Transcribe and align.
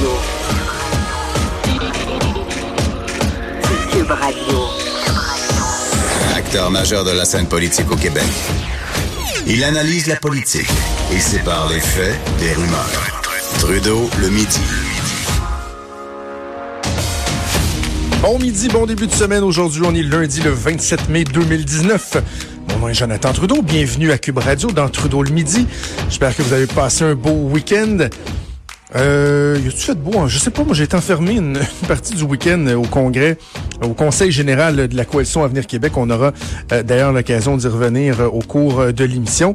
Radio. 0.00 0.16
Cube 3.92 4.10
Radio. 4.10 4.58
Acteur 6.34 6.70
majeur 6.70 7.04
de 7.04 7.10
la 7.10 7.26
scène 7.26 7.46
politique 7.46 7.90
au 7.90 7.96
Québec. 7.96 8.24
Il 9.46 9.62
analyse 9.62 10.06
la 10.06 10.16
politique 10.16 10.70
et 11.12 11.18
sépare 11.18 11.68
les 11.68 11.80
faits 11.80 12.18
des 12.38 12.54
rumeurs. 12.54 13.22
Trudeau 13.58 14.08
le 14.22 14.30
midi. 14.30 14.60
Bon 18.22 18.38
midi, 18.38 18.68
bon 18.68 18.86
début 18.86 19.06
de 19.06 19.12
semaine. 19.12 19.44
Aujourd'hui, 19.44 19.82
on 19.84 19.94
est 19.94 20.02
lundi 20.02 20.40
le 20.40 20.50
27 20.50 21.10
mai 21.10 21.24
2019. 21.24 22.16
Mon 22.70 22.78
nom 22.78 22.88
est 22.88 22.94
Jonathan 22.94 23.34
Trudeau. 23.34 23.60
Bienvenue 23.60 24.12
à 24.12 24.18
Cube 24.18 24.38
Radio 24.38 24.70
dans 24.70 24.88
Trudeau 24.88 25.22
le 25.22 25.30
midi. 25.30 25.66
J'espère 26.08 26.34
que 26.34 26.40
vous 26.40 26.54
avez 26.54 26.66
passé 26.66 27.04
un 27.04 27.14
beau 27.14 27.32
week-end. 27.32 28.08
Euh, 28.96 29.58
y 29.62 29.68
a-tu 29.68 29.78
fait 29.78 29.94
beau? 29.94 30.18
Hein? 30.18 30.28
Je 30.28 30.38
sais 30.38 30.50
pas, 30.50 30.64
moi 30.64 30.74
j'ai 30.74 30.84
été 30.84 30.96
enfermé 30.96 31.34
une, 31.34 31.58
partie 31.88 32.14
du 32.14 32.24
week-end 32.24 32.66
au 32.76 32.82
Congrès, 32.82 33.38
au 33.82 33.94
Conseil 33.94 34.32
général 34.32 34.88
de 34.88 34.96
la 34.96 35.04
Coalition 35.04 35.44
Avenir 35.44 35.66
Québec. 35.66 35.96
On 35.96 36.10
aura 36.10 36.32
euh, 36.72 36.82
d'ailleurs 36.82 37.12
l'occasion 37.12 37.56
d'y 37.56 37.68
revenir 37.68 38.20
euh, 38.20 38.26
au 38.26 38.40
cours 38.40 38.80
euh, 38.80 38.92
de 38.92 39.04
l'émission. 39.04 39.52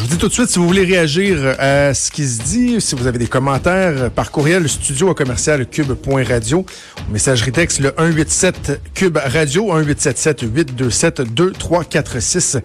Je 0.00 0.06
vous 0.06 0.08
dis 0.08 0.16
tout 0.16 0.28
de 0.28 0.32
suite, 0.32 0.48
si 0.48 0.58
vous 0.58 0.66
voulez 0.66 0.84
réagir 0.84 1.56
à 1.58 1.92
ce 1.92 2.10
qui 2.10 2.26
se 2.26 2.40
dit, 2.40 2.80
si 2.80 2.94
vous 2.94 3.06
avez 3.06 3.18
des 3.18 3.26
commentaires, 3.26 4.04
euh, 4.04 4.08
par 4.08 4.30
courriel, 4.30 4.66
studio 4.66 5.10
à 5.10 5.14
commercial 5.14 5.66
cube.radio, 5.66 6.64
messagerie 7.10 7.52
texte 7.52 7.80
le 7.80 7.92
187 7.98 8.80
cube 8.94 9.18
radio, 9.22 9.64
1877 9.64 10.42
827 10.42 11.20
2346. 11.34 12.58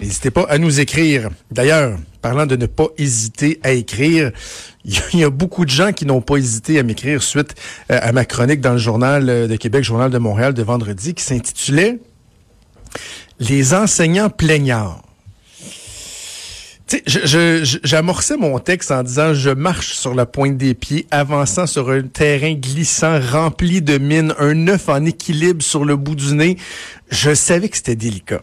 N'hésitez 0.00 0.30
pas 0.30 0.46
à 0.48 0.58
nous 0.58 0.80
écrire. 0.80 1.30
D'ailleurs, 1.50 1.96
parlant 2.20 2.46
de 2.46 2.56
ne 2.56 2.66
pas 2.66 2.88
hésiter 2.98 3.60
à 3.62 3.72
écrire, 3.72 4.32
il 4.84 5.18
y 5.18 5.24
a 5.24 5.30
beaucoup 5.30 5.64
de 5.64 5.70
gens 5.70 5.92
qui 5.92 6.06
n'ont 6.06 6.20
pas 6.20 6.36
hésité 6.36 6.78
à 6.78 6.82
m'écrire 6.82 7.22
suite 7.22 7.54
euh, 7.90 7.98
à 8.02 8.12
ma 8.12 8.24
chronique 8.24 8.60
dans 8.60 8.72
le 8.72 8.78
Journal 8.78 9.28
euh, 9.28 9.46
de 9.46 9.56
Québec, 9.56 9.84
Journal 9.84 10.10
de 10.10 10.18
Montréal 10.18 10.54
de 10.54 10.62
vendredi, 10.62 11.14
qui 11.14 11.22
s'intitulait 11.22 11.98
Les 13.38 13.74
enseignants 13.74 14.30
plaignards. 14.30 15.00
J'amorçais 17.06 18.36
mon 18.36 18.58
texte 18.58 18.90
en 18.90 19.02
disant 19.02 19.32
je 19.32 19.50
marche 19.50 19.94
sur 19.94 20.14
la 20.14 20.26
pointe 20.26 20.58
des 20.58 20.74
pieds, 20.74 21.06
avançant 21.10 21.66
sur 21.66 21.90
un 21.90 22.02
terrain 22.02 22.52
glissant 22.52 23.18
rempli 23.20 23.80
de 23.80 23.98
mines, 23.98 24.34
un 24.38 24.68
œuf 24.68 24.88
en 24.88 25.04
équilibre 25.04 25.62
sur 25.62 25.84
le 25.84 25.96
bout 25.96 26.14
du 26.14 26.34
nez. 26.34 26.56
Je 27.10 27.34
savais 27.34 27.68
que 27.68 27.76
c'était 27.76 27.96
délicat. 27.96 28.42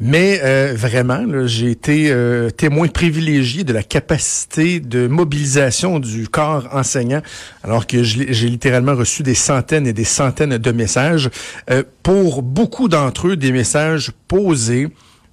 Mais 0.00 0.40
euh, 0.42 0.74
vraiment, 0.76 1.24
j'ai 1.46 1.70
été 1.70 2.10
euh, 2.10 2.50
témoin 2.50 2.88
privilégié 2.88 3.62
de 3.62 3.72
la 3.72 3.84
capacité 3.84 4.80
de 4.80 5.06
mobilisation 5.06 6.00
du 6.00 6.28
corps 6.28 6.68
enseignant, 6.72 7.22
alors 7.62 7.86
que 7.86 8.02
j'ai 8.02 8.48
littéralement 8.48 8.96
reçu 8.96 9.22
des 9.22 9.36
centaines 9.36 9.86
et 9.86 9.92
des 9.92 10.04
centaines 10.04 10.58
de 10.58 10.72
messages. 10.72 11.30
Euh, 11.70 11.84
pour 12.02 12.42
beaucoup 12.42 12.88
d'entre 12.88 13.28
eux, 13.28 13.36
des 13.36 13.52
messages 13.52 14.10
posés, 14.26 14.88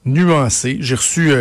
nuancés. 0.06 0.78
J'ai 0.80 0.95
reçu 0.95 1.32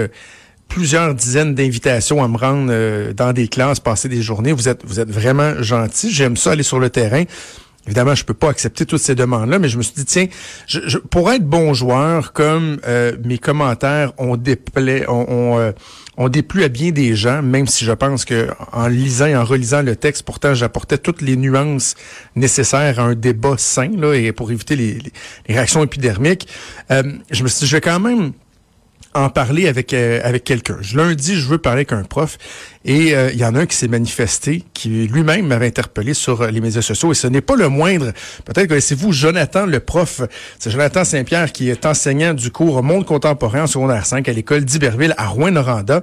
plusieurs 0.68 1.14
dizaines 1.14 1.54
d'invitations 1.54 2.22
à 2.22 2.28
me 2.28 2.36
rendre 2.36 3.12
dans 3.12 3.32
des 3.32 3.48
classes, 3.48 3.80
passer 3.80 4.08
des 4.08 4.22
journées. 4.22 4.52
Vous 4.52 4.68
êtes, 4.68 4.82
vous 4.84 5.00
êtes 5.00 5.10
vraiment 5.10 5.62
gentils. 5.62 6.10
J'aime 6.10 6.36
ça 6.36 6.52
aller 6.52 6.62
sur 6.62 6.78
le 6.78 6.90
terrain. 6.90 7.24
Évidemment, 7.86 8.14
je 8.14 8.24
peux 8.24 8.34
pas 8.34 8.50
accepter 8.50 8.84
toutes 8.86 9.00
ces 9.00 9.14
demandes-là, 9.14 9.58
mais 9.58 9.68
je 9.68 9.78
me 9.78 9.82
suis 9.82 9.94
dit, 9.96 10.04
tiens, 10.04 10.26
je, 10.66 10.80
je- 10.86 10.98
pour 10.98 11.32
être 11.32 11.44
bon 11.46 11.72
joueur, 11.74 12.32
comme 12.32 12.78
euh, 12.86 13.16
mes 13.24 13.38
commentaires 13.38 14.12
ont 14.18 14.38
euh, 14.46 15.72
déplu 16.28 16.62
à 16.62 16.68
bien 16.68 16.90
des 16.90 17.16
gens, 17.16 17.42
même 17.42 17.66
si 17.66 17.84
je 17.86 17.92
pense 17.92 18.24
que 18.26 18.48
en 18.72 18.86
lisant 18.86 19.26
et 19.26 19.36
en 19.36 19.44
relisant 19.44 19.80
le 19.82 19.96
texte, 19.96 20.24
pourtant, 20.24 20.54
j'apportais 20.54 20.98
toutes 20.98 21.22
les 21.22 21.36
nuances 21.36 21.94
nécessaires 22.36 23.00
à 23.00 23.04
un 23.04 23.14
débat 23.14 23.54
sain, 23.56 23.90
là, 23.96 24.12
et 24.14 24.30
pour 24.32 24.50
éviter 24.52 24.76
les, 24.76 24.94
les- 24.94 25.12
les 25.48 25.54
réactions 25.54 25.82
épidermiques, 25.82 26.46
euh, 26.90 27.02
je 27.30 27.42
me 27.42 27.48
suis 27.48 27.60
dit, 27.60 27.66
je 27.66 27.76
vais 27.76 27.80
quand 27.80 27.98
même 28.00 28.32
en 29.14 29.28
parler 29.28 29.66
avec 29.68 29.92
euh, 29.92 30.20
avec 30.22 30.44
quelqu'un. 30.44 30.76
Je- 30.80 30.96
Lundi, 30.96 31.34
je 31.34 31.46
veux 31.48 31.58
parler 31.58 31.78
avec 31.80 31.92
un 31.92 32.04
prof 32.04 32.38
et 32.84 33.14
euh, 33.14 33.30
il 33.32 33.38
y 33.40 33.44
en 33.44 33.54
a 33.56 33.60
un 33.60 33.66
qui 33.66 33.76
s'est 33.76 33.88
manifesté, 33.88 34.64
qui 34.72 35.08
lui-même 35.08 35.46
m'avait 35.46 35.66
interpellé 35.66 36.14
sur 36.14 36.42
euh, 36.42 36.50
les 36.50 36.60
médias 36.60 36.82
sociaux 36.82 37.10
et 37.10 37.14
ce 37.16 37.26
n'est 37.26 37.40
pas 37.40 37.56
le 37.56 37.68
moindre. 37.68 38.12
Peut-être 38.44 38.68
connaissez-vous 38.68 39.12
Jonathan, 39.12 39.66
le 39.66 39.80
prof. 39.80 40.20
C'est 40.58 40.70
Jonathan 40.70 41.04
Saint-Pierre 41.04 41.50
qui 41.52 41.70
est 41.70 41.86
enseignant 41.86 42.34
du 42.34 42.50
cours 42.52 42.82
Monde 42.82 43.04
contemporain 43.04 43.62
en 43.62 43.66
secondaire 43.66 44.06
5 44.06 44.28
à 44.28 44.32
l'école 44.32 44.64
d'Iberville 44.64 45.14
à 45.16 45.26
Rouen-Noranda. 45.26 46.02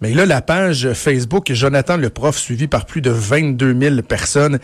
Mais 0.00 0.12
là, 0.12 0.26
la 0.26 0.42
page 0.42 0.92
Facebook 0.92 1.50
Jonathan 1.52 1.96
le 1.96 2.10
prof, 2.10 2.36
suivi 2.36 2.66
par 2.66 2.84
plus 2.84 3.00
de 3.00 3.10
22 3.10 3.78
000 3.80 4.02
personnes. 4.02 4.58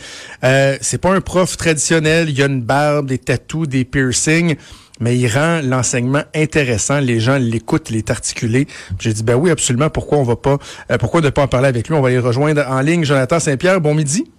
Euh, 0.44 0.76
c'est 0.80 0.98
pas 0.98 1.12
un 1.12 1.20
prof 1.20 1.56
traditionnel. 1.56 2.28
Il 2.28 2.36
y 2.38 2.42
a 2.42 2.46
une 2.46 2.62
barbe, 2.62 3.06
des 3.06 3.18
tatous, 3.18 3.68
des 3.68 3.84
piercings 3.84 4.56
mais 5.00 5.18
il 5.18 5.28
rend 5.28 5.60
l'enseignement 5.62 6.22
intéressant. 6.34 7.00
Les 7.00 7.18
gens 7.18 7.38
l'écoutent, 7.38 7.90
il 7.90 7.96
est 7.96 8.10
articulé. 8.10 8.66
J'ai 8.98 9.12
dit, 9.12 9.22
ben 9.22 9.34
oui, 9.34 9.50
absolument. 9.50 9.90
Pourquoi 9.90 10.18
on 10.18 10.22
va 10.22 10.36
pas, 10.36 10.58
euh, 10.90 10.98
pourquoi 10.98 11.20
ne 11.20 11.30
pas 11.30 11.42
en 11.42 11.48
parler 11.48 11.68
avec 11.68 11.88
lui? 11.88 11.94
On 11.94 12.00
va 12.00 12.08
aller 12.08 12.18
rejoindre 12.18 12.64
en 12.68 12.80
ligne 12.80 13.04
Jonathan 13.04 13.40
Saint-Pierre. 13.40 13.80
Bon 13.80 13.94
midi. 13.94 14.30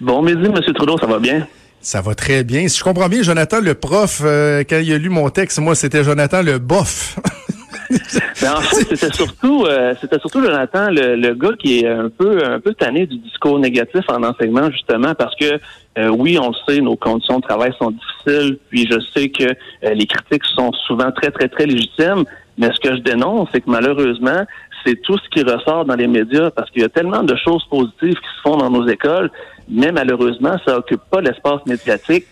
Bon 0.00 0.22
midi, 0.22 0.46
M. 0.46 0.54
Trudeau, 0.74 0.98
ça 0.98 1.06
va 1.06 1.18
bien? 1.18 1.46
Ça 1.80 2.00
va 2.00 2.14
très 2.14 2.42
bien. 2.42 2.66
Si 2.68 2.78
je 2.78 2.84
comprends 2.84 3.08
bien, 3.08 3.22
Jonathan, 3.22 3.60
le 3.60 3.74
prof, 3.74 4.22
euh, 4.24 4.64
quand 4.68 4.78
il 4.78 4.92
a 4.92 4.98
lu 4.98 5.08
mon 5.08 5.28
texte, 5.30 5.58
moi, 5.60 5.74
c'était 5.74 6.02
Jonathan 6.02 6.42
le 6.42 6.58
bof. 6.58 7.18
Ben, 7.90 8.52
en 8.52 8.60
fait, 8.60 8.96
c'était 8.96 9.14
surtout, 9.14 9.64
euh, 9.64 9.94
c'était 10.00 10.18
surtout 10.18 10.42
Jonathan, 10.42 10.90
le, 10.90 11.16
le 11.16 11.34
gars 11.34 11.52
qui 11.58 11.80
est 11.80 11.88
un 11.88 12.08
peu, 12.08 12.44
un 12.44 12.60
peu 12.60 12.74
tanné 12.74 13.06
du 13.06 13.18
discours 13.18 13.58
négatif 13.58 14.02
en 14.08 14.22
enseignement, 14.22 14.70
justement, 14.70 15.14
parce 15.14 15.34
que 15.36 15.58
euh, 15.98 16.08
oui, 16.08 16.38
on 16.38 16.48
le 16.48 16.54
sait, 16.66 16.80
nos 16.80 16.96
conditions 16.96 17.38
de 17.38 17.42
travail 17.42 17.72
sont 17.78 17.90
difficiles, 17.92 18.58
puis 18.68 18.86
je 18.90 18.98
sais 19.14 19.28
que 19.30 19.44
euh, 19.44 19.94
les 19.94 20.06
critiques 20.06 20.44
sont 20.54 20.72
souvent 20.86 21.10
très, 21.10 21.30
très, 21.30 21.48
très 21.48 21.66
légitimes. 21.66 22.24
Mais 22.58 22.70
ce 22.72 22.80
que 22.80 22.96
je 22.96 23.00
dénonce, 23.02 23.48
c'est 23.52 23.60
que 23.60 23.70
malheureusement, 23.70 24.44
c'est 24.84 25.00
tout 25.02 25.18
ce 25.18 25.28
qui 25.30 25.42
ressort 25.42 25.84
dans 25.84 25.94
les 25.94 26.06
médias, 26.06 26.50
parce 26.50 26.70
qu'il 26.70 26.82
y 26.82 26.84
a 26.84 26.88
tellement 26.88 27.22
de 27.22 27.36
choses 27.36 27.64
positives 27.68 28.14
qui 28.14 28.36
se 28.36 28.40
font 28.42 28.56
dans 28.56 28.70
nos 28.70 28.86
écoles, 28.86 29.30
mais 29.68 29.92
malheureusement, 29.92 30.56
ça 30.64 30.78
occupe 30.78 31.02
pas 31.10 31.20
l'espace 31.20 31.64
médiatique. 31.66 32.26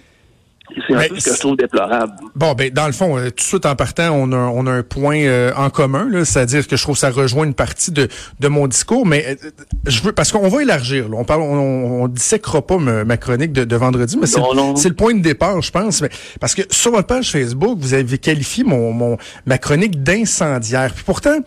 C'est 0.86 0.94
un 0.94 0.98
Mais 0.98 1.08
peu 1.08 1.20
ce 1.20 1.28
que 1.28 1.34
je 1.34 1.40
trouve 1.40 1.56
déplorable. 1.56 2.12
Bon, 2.34 2.54
ben 2.54 2.70
dans 2.70 2.86
le 2.86 2.92
fond, 2.92 3.18
euh, 3.18 3.28
tout 3.28 3.36
de 3.36 3.40
suite 3.42 3.66
en 3.66 3.76
partant, 3.76 4.10
on 4.12 4.32
a, 4.32 4.36
on 4.36 4.66
a 4.66 4.70
un 4.70 4.82
point 4.82 5.18
euh, 5.18 5.52
en 5.56 5.68
commun, 5.68 6.08
c'est-à-dire 6.24 6.66
que 6.66 6.76
je 6.76 6.82
trouve 6.82 6.94
que 6.94 7.00
ça 7.00 7.10
rejoint 7.10 7.44
une 7.44 7.54
partie 7.54 7.92
de, 7.92 8.08
de 8.40 8.48
mon 8.48 8.66
discours, 8.66 9.06
mais 9.06 9.24
euh, 9.28 9.50
je 9.86 10.00
veux 10.02 10.12
parce 10.12 10.32
qu'on 10.32 10.48
va 10.48 10.62
élargir. 10.62 11.08
Là, 11.10 11.16
on 11.18 11.24
parle, 11.24 11.42
on, 11.42 12.02
on 12.02 12.08
dissèquera 12.08 12.66
pas 12.66 12.78
ma, 12.78 13.04
ma 13.04 13.18
chronique 13.18 13.52
de, 13.52 13.64
de 13.64 13.76
vendredi, 13.76 14.16
mais 14.18 14.26
c'est 14.26 14.40
c'est 14.76 14.88
le 14.88 14.94
point 14.94 15.14
de 15.14 15.20
départ, 15.20 15.60
je 15.60 15.70
pense. 15.70 16.00
Mais, 16.00 16.08
parce 16.40 16.54
que 16.54 16.62
sur 16.70 16.92
votre 16.92 17.08
page 17.08 17.30
Facebook, 17.30 17.78
vous 17.78 17.92
avez 17.92 18.16
qualifié 18.18 18.64
mon, 18.64 18.92
mon 18.92 19.18
ma 19.44 19.58
chronique 19.58 20.02
d'incendiaire. 20.02 20.92
Puis 20.94 21.04
pourtant, 21.04 21.38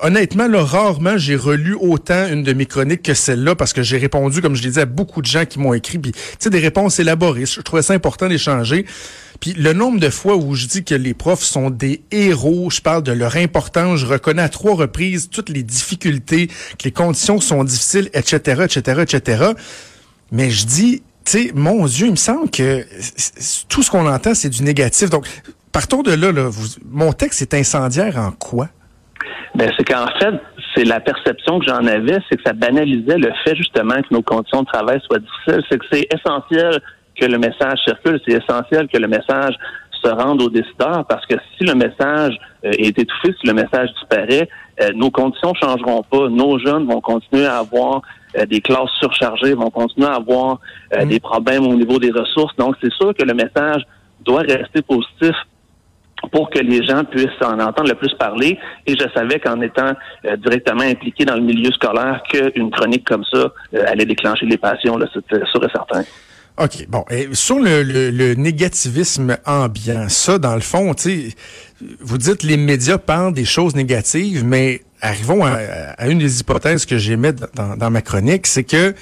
honnêtement, 0.00 0.48
là, 0.48 0.64
rarement 0.64 1.16
j'ai 1.16 1.36
relu 1.36 1.74
autant 1.74 2.26
une 2.28 2.42
de 2.42 2.52
mes 2.52 2.66
chroniques 2.66 3.02
que 3.02 3.14
celle-là 3.14 3.54
parce 3.54 3.72
que 3.72 3.82
j'ai 3.82 3.98
répondu, 3.98 4.40
comme 4.40 4.54
je 4.54 4.62
l'ai 4.62 4.70
dit, 4.70 4.80
à 4.80 4.86
beaucoup 4.86 5.20
de 5.20 5.26
gens 5.26 5.44
qui 5.44 5.58
m'ont 5.58 5.74
écrit. 5.74 5.98
Puis, 5.98 6.12
des 6.44 6.58
réponses 6.58 6.98
élaborées. 6.98 7.46
Je 7.46 7.60
trouvais 7.60 7.82
ça 7.82 7.94
important 7.94 8.28
d'échanger. 8.28 8.86
Puis 9.40 9.52
le 9.54 9.72
nombre 9.72 9.98
de 9.98 10.10
fois 10.10 10.36
où 10.36 10.54
je 10.54 10.66
dis 10.66 10.84
que 10.84 10.94
les 10.94 11.14
profs 11.14 11.42
sont 11.42 11.70
des 11.70 12.02
héros, 12.10 12.70
je 12.70 12.80
parle 12.80 13.02
de 13.02 13.12
leur 13.12 13.36
importance, 13.36 14.00
je 14.00 14.06
reconnais 14.06 14.42
à 14.42 14.48
trois 14.48 14.74
reprises 14.74 15.28
toutes 15.30 15.48
les 15.48 15.62
difficultés, 15.62 16.46
que 16.46 16.84
les 16.84 16.92
conditions 16.92 17.40
sont 17.40 17.64
difficiles, 17.64 18.10
etc., 18.14 18.64
etc., 18.64 19.02
etc. 19.02 19.44
Mais 20.30 20.50
je 20.50 20.66
dis, 20.66 21.02
tu 21.24 21.52
mon 21.54 21.86
Dieu, 21.86 22.06
il 22.06 22.12
me 22.12 22.16
semble 22.16 22.50
que 22.50 22.86
tout 23.68 23.82
ce 23.82 23.90
qu'on 23.90 24.06
entend, 24.06 24.34
c'est 24.34 24.50
du 24.50 24.62
négatif. 24.62 25.10
Donc, 25.10 25.26
partons 25.72 26.02
de 26.02 26.12
là, 26.12 26.32
mon 26.90 27.12
texte 27.12 27.42
est 27.42 27.54
incendiaire 27.54 28.18
en 28.18 28.30
quoi? 28.30 28.68
Ben, 29.54 29.70
c'est 29.76 29.84
qu'en 29.84 30.06
fait, 30.18 30.34
c'est 30.74 30.84
la 30.84 31.00
perception 31.00 31.58
que 31.58 31.66
j'en 31.66 31.86
avais, 31.86 32.18
c'est 32.28 32.36
que 32.36 32.42
ça 32.44 32.52
banalisait 32.52 33.18
le 33.18 33.32
fait 33.44 33.54
justement 33.56 33.94
que 33.94 34.12
nos 34.12 34.22
conditions 34.22 34.62
de 34.62 34.66
travail 34.66 35.00
soient 35.06 35.18
difficiles. 35.18 35.62
C'est 35.70 35.78
que 35.78 35.86
c'est 35.92 36.06
essentiel 36.12 36.80
que 37.18 37.26
le 37.26 37.38
message 37.38 37.78
circule, 37.84 38.20
c'est 38.26 38.34
essentiel 38.34 38.88
que 38.88 38.98
le 38.98 39.06
message 39.06 39.54
se 40.02 40.08
rende 40.08 40.42
aux 40.42 40.50
décideurs 40.50 41.04
parce 41.08 41.24
que 41.26 41.36
si 41.56 41.64
le 41.64 41.74
message 41.74 42.36
euh, 42.64 42.72
est 42.78 42.98
étouffé, 42.98 43.34
si 43.40 43.46
le 43.46 43.54
message 43.54 43.88
disparaît, 43.94 44.48
euh, 44.82 44.90
nos 44.94 45.10
conditions 45.10 45.54
changeront 45.54 46.02
pas. 46.02 46.28
Nos 46.28 46.58
jeunes 46.58 46.86
vont 46.86 47.00
continuer 47.00 47.46
à 47.46 47.58
avoir 47.58 48.02
euh, 48.36 48.44
des 48.46 48.60
classes 48.60 48.90
surchargées, 48.98 49.54
vont 49.54 49.70
continuer 49.70 50.08
à 50.08 50.14
avoir 50.14 50.58
euh, 50.92 51.04
Mm. 51.04 51.08
des 51.08 51.20
problèmes 51.20 51.66
au 51.66 51.74
niveau 51.74 51.98
des 51.98 52.10
ressources. 52.10 52.54
Donc, 52.56 52.76
c'est 52.82 52.92
sûr 52.92 53.14
que 53.14 53.24
le 53.24 53.34
message 53.34 53.82
doit 54.24 54.42
rester 54.42 54.82
positif 54.82 55.36
pour 56.30 56.50
que 56.50 56.58
les 56.58 56.84
gens 56.84 57.04
puissent 57.04 57.28
en 57.42 57.58
entendre 57.60 57.88
le 57.88 57.94
plus 57.94 58.14
parler. 58.14 58.58
Et 58.86 58.94
je 58.98 59.06
savais 59.14 59.38
qu'en 59.40 59.60
étant 59.60 59.92
euh, 60.24 60.36
directement 60.36 60.82
impliqué 60.82 61.24
dans 61.24 61.34
le 61.36 61.42
milieu 61.42 61.70
scolaire, 61.72 62.22
qu'une 62.30 62.70
chronique 62.70 63.04
comme 63.04 63.24
ça 63.24 63.38
euh, 63.38 63.84
allait 63.86 64.06
déclencher 64.06 64.46
les 64.46 64.58
passions, 64.58 64.98
c'était 65.12 65.44
sûr 65.46 65.64
et 65.64 65.70
certain. 65.70 66.02
OK, 66.56 66.86
bon. 66.88 67.04
Et 67.10 67.28
sur 67.32 67.58
le, 67.58 68.34
négativisme 68.34 69.36
ambiant, 69.44 70.08
ça, 70.08 70.38
dans 70.38 70.54
le 70.54 70.60
fond, 70.60 70.94
vous 72.00 72.18
dites 72.18 72.44
les 72.44 72.56
médias 72.56 72.98
parlent 72.98 73.34
des 73.34 73.44
choses 73.44 73.74
négatives, 73.74 74.44
mais 74.44 74.82
arrivons 75.00 75.44
à, 75.44 76.06
une 76.06 76.18
des 76.18 76.40
hypothèses 76.40 76.86
que 76.86 76.96
j'émets 76.96 77.32
dans, 77.32 77.76
dans 77.76 77.90
ma 77.90 78.02
chronique, 78.02 78.46
c'est 78.46 78.62
que 78.62 78.94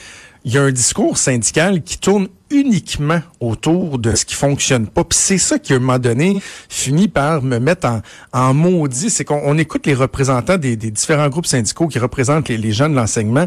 il 0.45 0.53
y 0.53 0.59
a 0.59 0.63
un 0.63 0.73
discours 0.73 1.19
syndical 1.19 1.83
qui 1.83 1.99
tourne 1.99 2.29
uniquement 2.53 3.21
autour 3.41 3.99
de 3.99 4.15
ce 4.15 4.25
qui 4.25 4.35
fonctionne 4.35 4.87
pas. 4.87 5.05
C'est 5.11 5.39
ça 5.39 5.59
qui, 5.59 5.73
à 5.73 5.77
un 5.77 5.79
moment 5.81 5.99
donné, 5.99 6.41
finit 6.69 7.09
par 7.09 7.43
me 7.43 7.59
mettre 7.59 7.87
en, 7.87 8.03
en 8.33 8.55
maudit. 8.55 9.11
C'est 9.11 9.25
qu'on 9.25 9.59
écoute 9.59 9.87
les 9.87 9.95
représentants 9.95 10.59
des, 10.59 10.77
différents 10.77 11.29
groupes 11.29 11.47
syndicaux 11.47 11.89
qui 11.89 11.99
représentent 11.99 12.49
les, 12.49 12.59
les 12.59 12.73
gens 12.73 12.89
de 12.89 12.95
l'enseignement. 12.95 13.47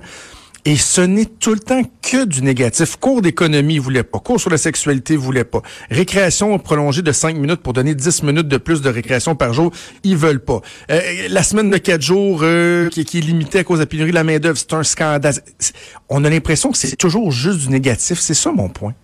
Et 0.68 0.78
ce 0.78 1.02
n'est 1.02 1.26
tout 1.26 1.54
le 1.54 1.60
temps 1.60 1.84
que 2.02 2.26
du 2.26 2.42
négatif. 2.42 2.96
Cours 2.96 3.22
d'économie, 3.22 3.78
voulait 3.78 4.02
pas. 4.02 4.18
Cours 4.18 4.42
sur 4.42 4.50
la 4.50 4.58
sexualité, 4.58 5.16
voulait 5.16 5.44
pas. 5.44 5.62
Récréation 5.92 6.58
prolongée 6.58 7.04
de 7.04 7.12
5 7.12 7.36
minutes 7.36 7.62
pour 7.62 7.74
donner 7.74 7.94
10 7.94 8.24
minutes 8.24 8.48
de 8.48 8.58
plus 8.58 8.82
de 8.82 8.90
récréation 8.90 9.36
par 9.36 9.54
jour, 9.54 9.72
ils 10.04 10.18
veulent 10.18 10.44
pas. 10.44 10.62
Euh, 10.90 11.02
la 11.30 11.44
semaine 11.44 11.70
de 11.70 11.78
4 11.78 12.02
jours 12.02 12.40
euh, 12.42 12.90
qui, 12.90 13.06
qui, 13.06 13.20
est 13.20 13.22
limitée 13.22 13.60
à 13.60 13.64
cause 13.64 13.78
de 13.78 13.84
la 13.84 13.86
pénurie 13.86 14.10
de 14.10 14.16
la 14.16 14.24
main-d'œuvre, 14.24 14.58
c'est 14.58 14.74
un 14.74 14.84
scandale. 14.84 15.36
On 16.10 16.26
a 16.26 16.30
l'impression 16.32 16.72
que 16.72 16.78
c'est 16.80 16.96
toujours 16.96 17.32
juste 17.32 17.60
du 17.60 17.70
négatif. 17.70 18.20
C'est 18.20 18.34
ça 18.34 18.52
mon 18.52 18.70
point. 18.70 18.96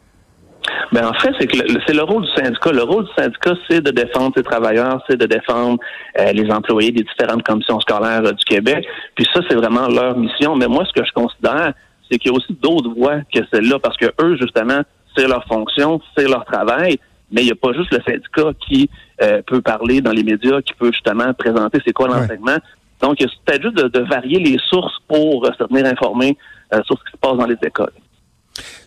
Ben 0.91 1.07
en 1.07 1.13
fait, 1.13 1.31
c'est 1.39 1.47
que 1.47 1.57
c'est 1.87 1.93
le 1.93 2.03
rôle 2.03 2.23
du 2.23 2.31
syndicat. 2.31 2.71
Le 2.71 2.83
rôle 2.83 3.05
du 3.05 3.11
syndicat, 3.17 3.53
c'est 3.69 3.81
de 3.81 3.91
défendre 3.91 4.33
ses 4.35 4.43
travailleurs, 4.43 5.03
c'est 5.09 5.17
de 5.17 5.25
défendre 5.25 5.79
euh, 6.19 6.31
les 6.33 6.51
employés 6.51 6.91
des 6.91 7.03
différentes 7.03 7.43
commissions 7.43 7.79
scolaires 7.79 8.23
euh, 8.25 8.33
du 8.33 8.43
Québec. 8.45 8.85
Puis 9.15 9.25
ça, 9.33 9.41
c'est 9.49 9.55
vraiment 9.55 9.87
leur 9.87 10.17
mission. 10.17 10.55
Mais 10.55 10.67
moi, 10.67 10.85
ce 10.85 10.99
que 10.99 11.05
je 11.05 11.11
considère, 11.13 11.73
c'est 12.09 12.17
qu'il 12.19 12.31
y 12.31 12.33
a 12.33 12.37
aussi 12.37 12.53
d'autres 12.61 12.93
voies 12.95 13.21
que 13.33 13.39
celle-là, 13.51 13.79
parce 13.79 13.97
que 13.97 14.07
eux, 14.21 14.37
justement, 14.39 14.81
c'est 15.15 15.27
leur 15.27 15.45
fonction, 15.45 16.01
c'est 16.15 16.27
leur 16.27 16.45
travail. 16.45 16.99
Mais 17.31 17.41
il 17.41 17.45
n'y 17.45 17.51
a 17.51 17.55
pas 17.55 17.71
juste 17.71 17.93
le 17.93 18.01
syndicat 18.05 18.51
qui 18.67 18.89
euh, 19.21 19.41
peut 19.47 19.61
parler 19.61 20.01
dans 20.01 20.11
les 20.11 20.23
médias, 20.23 20.61
qui 20.61 20.73
peut 20.73 20.91
justement 20.91 21.33
présenter 21.33 21.79
c'est 21.85 21.93
quoi 21.93 22.09
l'enseignement. 22.09 22.57
Donc, 23.01 23.15
c'est 23.19 23.29
peut-être 23.45 23.63
juste 23.63 23.77
de, 23.77 23.99
varier 24.01 24.39
les 24.39 24.57
sources 24.69 24.97
pour 25.07 25.45
se 25.45 25.63
tenir 25.63 25.85
informé 25.85 26.37
sur 26.85 26.97
ce 26.99 27.03
qui 27.05 27.11
se 27.13 27.17
passe 27.17 27.35
dans 27.35 27.47
les 27.47 27.57
écoles. 27.63 27.93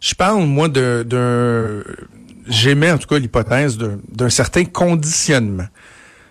Je 0.00 0.14
parle, 0.14 0.44
moi, 0.44 0.68
d'un... 0.68 1.82
J'émets 2.46 2.90
en 2.90 2.98
tout 2.98 3.08
cas 3.08 3.18
l'hypothèse 3.18 3.78
d'un 3.78 4.28
certain 4.28 4.66
conditionnement. 4.66 5.66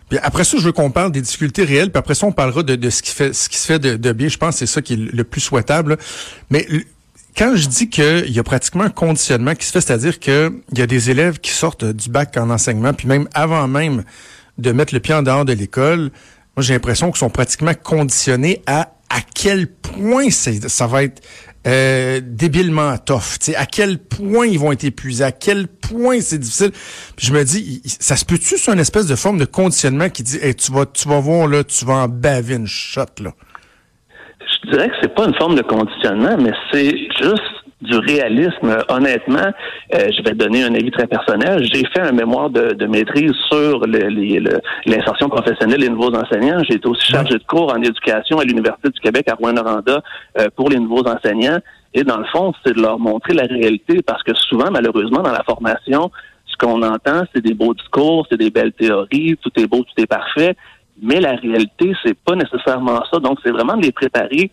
Puis 0.09 0.19
après 0.21 0.43
ça, 0.43 0.57
je 0.59 0.63
veux 0.63 0.71
qu'on 0.71 0.91
parle 0.91 1.11
des 1.11 1.21
difficultés 1.21 1.63
réelles, 1.63 1.89
puis 1.89 1.97
après 1.97 2.13
ça, 2.13 2.27
on 2.27 2.31
parlera 2.31 2.61
de, 2.61 2.89
ce 2.91 3.01
qui 3.01 3.09
se 3.57 3.65
fait 3.65 3.79
de, 3.79 4.11
bien. 4.11 4.27
Je 4.27 4.37
pense 4.37 4.55
que 4.55 4.59
c'est 4.59 4.71
ça 4.71 4.83
qui 4.83 4.93
est 4.93 4.97
le 4.97 5.23
plus 5.23 5.41
souhaitable. 5.41 5.97
Mais 6.51 6.67
quand 7.35 7.55
je 7.55 7.67
dis 7.67 7.89
qu'il 7.89 8.29
y 8.29 8.37
a 8.37 8.43
pratiquement 8.43 8.83
un 8.83 8.91
conditionnement 8.91 9.55
qui 9.55 9.65
se 9.65 9.71
fait, 9.71 9.81
c'est-à-dire 9.81 10.19
qu'il 10.19 10.51
y 10.75 10.81
a 10.81 10.85
des 10.85 11.09
élèves 11.09 11.39
qui 11.39 11.49
sortent 11.49 11.85
du 11.85 12.09
bac 12.09 12.37
en 12.37 12.51
enseignement, 12.51 12.93
puis 12.93 13.07
même 13.07 13.27
avant 13.33 13.67
même 13.67 14.03
de 14.59 14.71
mettre 14.71 14.93
le 14.93 14.99
pied 14.99 15.15
en 15.15 15.23
dehors 15.23 15.45
de 15.45 15.53
l'école, 15.53 16.11
moi 16.55 16.61
j'ai 16.61 16.73
l'impression 16.73 17.09
qu'ils 17.09 17.17
sont 17.17 17.31
pratiquement 17.31 17.73
conditionnés 17.73 18.61
à 18.67 18.93
à 19.09 19.21
quel 19.21 19.67
point 19.67 20.29
ça 20.31 20.87
va 20.87 21.03
être 21.03 21.21
euh, 21.65 22.19
débilement 22.21 22.97
tough. 22.97 23.37
sais, 23.39 23.55
à 23.55 23.65
quel 23.65 23.97
point 23.97 24.47
ils 24.47 24.59
vont 24.59 24.71
être 24.71 24.83
épuisés, 24.83 25.23
à 25.23 25.31
quel 25.31 25.67
point 25.67 26.19
c'est 26.19 26.37
difficile. 26.37 26.71
Puis 27.15 27.27
je 27.27 27.33
me 27.33 27.43
dis, 27.43 27.81
ça 27.85 28.15
se 28.15 28.25
peut-tu 28.25 28.57
sur 28.57 28.73
une 28.73 28.79
espèce 28.79 29.07
de 29.07 29.15
forme 29.15 29.37
de 29.37 29.45
conditionnement 29.45 30.09
qui 30.09 30.23
dit 30.23 30.39
hey, 30.41 30.55
tu 30.55 30.71
vas 30.71 30.85
tu 30.85 31.07
vas 31.07 31.19
voir 31.19 31.47
là, 31.47 31.63
tu 31.63 31.85
vas 31.85 31.93
en 31.93 32.07
baver 32.07 32.55
une 32.55 32.67
shot 32.67 33.05
là? 33.21 33.31
Je 34.41 34.71
dirais 34.71 34.89
que 34.89 34.95
c'est 35.01 35.13
pas 35.13 35.25
une 35.25 35.35
forme 35.35 35.55
de 35.55 35.61
conditionnement, 35.61 36.37
mais 36.37 36.51
c'est 36.71 36.97
juste 37.21 37.62
du 37.83 37.97
réalisme. 37.97 38.77
Honnêtement, 38.89 39.51
euh, 39.93 40.09
je 40.15 40.23
vais 40.23 40.33
donner 40.33 40.63
un 40.63 40.73
avis 40.73 40.91
très 40.91 41.07
personnel. 41.07 41.63
J'ai 41.71 41.85
fait 41.85 42.01
un 42.01 42.11
mémoire 42.11 42.49
de, 42.49 42.85
maîtrise 42.85 43.33
sur 43.51 43.85
l'insertion 44.85 45.29
professionnelle 45.29 45.81
des 45.81 45.89
nouveaux 45.89 46.13
enseignants. 46.15 46.61
J'ai 46.67 46.75
été 46.75 46.87
aussi 46.87 47.11
chargé 47.11 47.35
de 47.35 47.43
cours 47.43 47.73
en 47.73 47.81
éducation 47.81 48.39
à 48.39 48.43
l'Université 48.43 48.89
du 48.89 48.99
Québec 48.99 49.27
à 49.29 49.35
Rouen-Noranda 49.35 50.01
euh, 50.39 50.47
pour 50.55 50.69
les 50.69 50.79
nouveaux 50.79 51.07
enseignants. 51.07 51.59
Et 51.93 52.03
dans 52.03 52.17
le 52.17 52.25
fond, 52.25 52.53
c'est 52.65 52.75
de 52.75 52.81
leur 52.81 52.97
montrer 52.99 53.33
la 53.33 53.43
réalité 53.43 54.01
parce 54.01 54.23
que 54.23 54.33
souvent, 54.33 54.71
malheureusement, 54.71 55.21
dans 55.21 55.31
la 55.31 55.43
formation, 55.43 56.11
ce 56.45 56.57
qu'on 56.57 56.81
entend, 56.81 57.23
c'est 57.33 57.41
des 57.41 57.53
beaux 57.53 57.73
discours, 57.73 58.25
c'est 58.29 58.37
des 58.37 58.49
belles 58.49 58.73
théories, 58.73 59.37
tout 59.41 59.51
est 59.57 59.67
beau, 59.67 59.79
tout 59.79 60.01
est 60.01 60.07
parfait. 60.07 60.55
Mais 61.01 61.19
la 61.19 61.35
réalité, 61.35 61.93
c'est 62.03 62.17
pas 62.17 62.35
nécessairement 62.35 63.03
ça. 63.11 63.19
Donc, 63.19 63.39
c'est 63.43 63.51
vraiment 63.51 63.75
de 63.75 63.83
les 63.83 63.91
préparer 63.91 64.51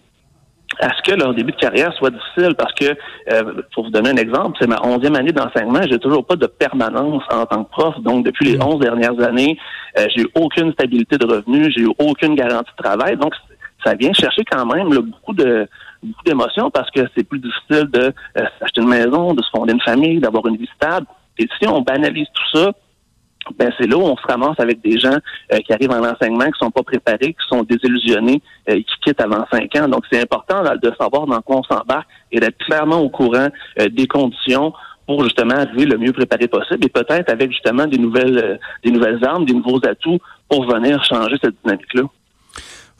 à 0.81 0.89
ce 0.97 1.11
que 1.11 1.17
leur 1.17 1.35
début 1.35 1.53
de 1.53 1.57
carrière 1.57 1.93
soit 1.95 2.11
difficile 2.11 2.55
parce 2.57 2.73
que, 2.75 2.97
euh, 3.33 3.63
pour 3.75 3.85
vous 3.85 3.91
donner 3.91 4.11
un 4.11 4.17
exemple, 4.17 4.57
c'est 4.61 4.67
ma 4.67 4.81
onzième 4.83 5.15
année 5.15 5.33
d'enseignement, 5.33 5.81
j'ai 5.89 5.99
toujours 5.99 6.25
pas 6.25 6.37
de 6.37 6.47
permanence 6.47 7.23
en 7.31 7.45
tant 7.47 7.65
que 7.65 7.71
prof. 7.71 7.95
Donc, 8.01 8.25
depuis 8.25 8.53
les 8.53 8.59
mm. 8.59 8.63
onze 8.63 8.81
dernières 8.81 9.21
années, 9.21 9.59
euh, 9.99 10.07
j'ai 10.15 10.23
eu 10.23 10.29
aucune 10.35 10.73
stabilité 10.73 11.19
de 11.19 11.27
revenus, 11.27 11.75
j'ai 11.77 11.83
eu 11.83 11.91
aucune 11.99 12.35
garantie 12.35 12.73
de 12.77 12.83
travail. 12.83 13.17
Donc, 13.17 13.35
ça 13.85 13.95
vient 13.95 14.13
chercher 14.13 14.43
quand 14.51 14.67
même 14.67 14.89
beaucoup 14.89 15.35
de 15.35 15.69
beaucoup 16.03 16.25
d'émotions 16.25 16.71
parce 16.71 16.91
que 16.91 17.01
c'est 17.15 17.25
plus 17.25 17.39
difficile 17.39 17.89
de 17.91 18.13
euh, 18.39 18.45
s'acheter 18.59 18.81
une 18.81 18.89
maison, 18.89 19.35
de 19.35 19.43
se 19.43 19.51
fonder 19.51 19.75
une 19.75 19.81
famille, 19.83 20.19
d'avoir 20.19 20.47
une 20.47 20.57
vie 20.57 20.69
stable. 20.77 21.07
Et 21.39 21.47
si 21.59 21.69
on 21.69 21.83
banalise 21.83 22.27
tout 22.33 22.59
ça, 22.59 22.73
ben 23.59 23.71
c'est 23.79 23.87
là 23.87 23.97
où 23.97 24.03
on 24.03 24.17
se 24.17 24.27
ramasse 24.27 24.59
avec 24.59 24.81
des 24.83 24.99
gens 24.99 25.17
euh, 25.53 25.59
qui 25.59 25.73
arrivent 25.73 25.91
en 25.91 26.05
enseignement, 26.05 26.47
qui 26.47 26.59
sont 26.59 26.71
pas 26.71 26.83
préparés, 26.83 27.35
qui 27.35 27.49
sont 27.49 27.63
désillusionnés 27.63 28.43
euh, 28.69 28.77
qui 28.77 28.95
quittent 29.03 29.21
avant 29.21 29.45
cinq 29.51 29.75
ans. 29.77 29.89
Donc, 29.89 30.05
c'est 30.11 30.21
important 30.21 30.63
de 30.63 30.93
savoir 31.01 31.27
dans 31.27 31.41
quoi 31.41 31.57
on 31.57 31.63
s'embarque 31.63 32.09
et 32.31 32.41
d'être 32.41 32.59
clairement 32.59 33.01
au 33.01 33.09
courant 33.09 33.49
euh, 33.81 33.89
des 33.89 34.07
conditions 34.07 34.73
pour 35.07 35.25
justement 35.25 35.55
arriver 35.55 35.87
le 35.87 35.99
mieux 35.99 36.13
préparé 36.13 36.47
possible 36.47 36.85
et 36.85 36.89
peut-être 36.89 37.31
avec 37.31 37.51
justement 37.51 37.87
des 37.87 37.99
nouvelles 37.99 38.61
des 38.85 38.93
nouvelles 38.93 39.25
armes, 39.25 39.45
des 39.45 39.55
nouveaux 39.55 39.81
atouts 39.85 40.21
pour 40.49 40.65
venir 40.67 41.03
changer 41.05 41.37
cette 41.43 41.57
dynamique-là 41.65 42.03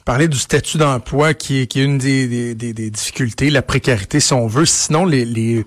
parler 0.05 0.29
du 0.29 0.37
statut 0.37 0.79
d'emploi 0.79 1.35
qui 1.35 1.61
est, 1.61 1.75
une 1.77 1.99
des, 1.99 2.55
des, 2.55 2.91
difficultés, 2.91 3.51
la 3.51 3.63
précarité 3.63 4.21
si 4.21 4.33
on 4.33 4.47
veut. 4.47 4.67
Sinon, 4.67 5.05
les, 5.05 5.25
les, 5.25 5.65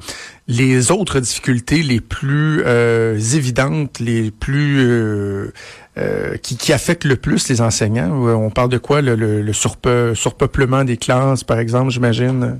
les 0.47 0.91
autres 0.91 1.19
difficultés 1.19 1.83
les 1.83 2.01
plus 2.01 2.63
euh, 2.65 3.15
évidentes, 3.15 3.99
les 3.99 4.31
plus 4.31 4.79
euh, 4.79 5.51
euh, 5.97 6.37
qui, 6.37 6.57
qui 6.57 6.73
affectent 6.73 7.05
le 7.05 7.15
plus 7.15 7.49
les 7.49 7.61
enseignants, 7.61 8.11
on 8.11 8.49
parle 8.49 8.69
de 8.69 8.77
quoi? 8.77 9.01
Le, 9.01 9.15
le, 9.15 9.53
surpeuplement 9.53 10.83
des 10.83 10.97
classes, 10.97 11.43
par 11.43 11.59
exemple, 11.59 11.91
j'imagine? 11.91 12.59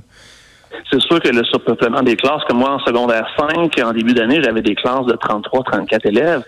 C'est 0.90 1.00
sûr 1.00 1.20
que 1.20 1.28
le 1.28 1.44
surpeuplement 1.44 2.02
des 2.02 2.16
classes, 2.16 2.42
comme 2.48 2.58
moi 2.58 2.72
en 2.72 2.78
secondaire 2.80 3.26
5, 3.38 3.72
en 3.84 3.92
début 3.92 4.14
d'année, 4.14 4.42
j'avais 4.42 4.62
des 4.62 4.74
classes 4.74 5.06
de 5.06 5.14
33-34 5.14 6.08
élèves 6.08 6.42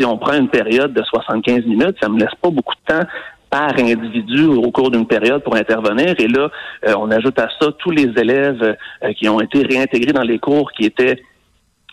si 0.00 0.04
on 0.04 0.16
prend 0.16 0.34
une 0.34 0.48
période 0.48 0.92
de 0.92 1.02
75 1.02 1.66
minutes, 1.66 1.96
ça 2.00 2.08
me 2.08 2.18
laisse 2.18 2.34
pas 2.40 2.50
beaucoup 2.50 2.74
de 2.74 2.94
temps 2.94 3.06
par 3.50 3.76
individu 3.78 4.46
au 4.46 4.70
cours 4.70 4.90
d'une 4.90 5.06
période 5.06 5.42
pour 5.42 5.56
intervenir. 5.56 6.14
Et 6.18 6.28
là, 6.28 6.50
euh, 6.86 6.94
on 6.98 7.10
ajoute 7.10 7.38
à 7.38 7.48
ça 7.60 7.72
tous 7.78 7.90
les 7.90 8.08
élèves 8.16 8.76
euh, 9.02 9.12
qui 9.12 9.28
ont 9.28 9.40
été 9.40 9.62
réintégrés 9.62 10.12
dans 10.12 10.22
les 10.22 10.38
cours 10.38 10.70
qui 10.72 10.84
étaient 10.84 11.20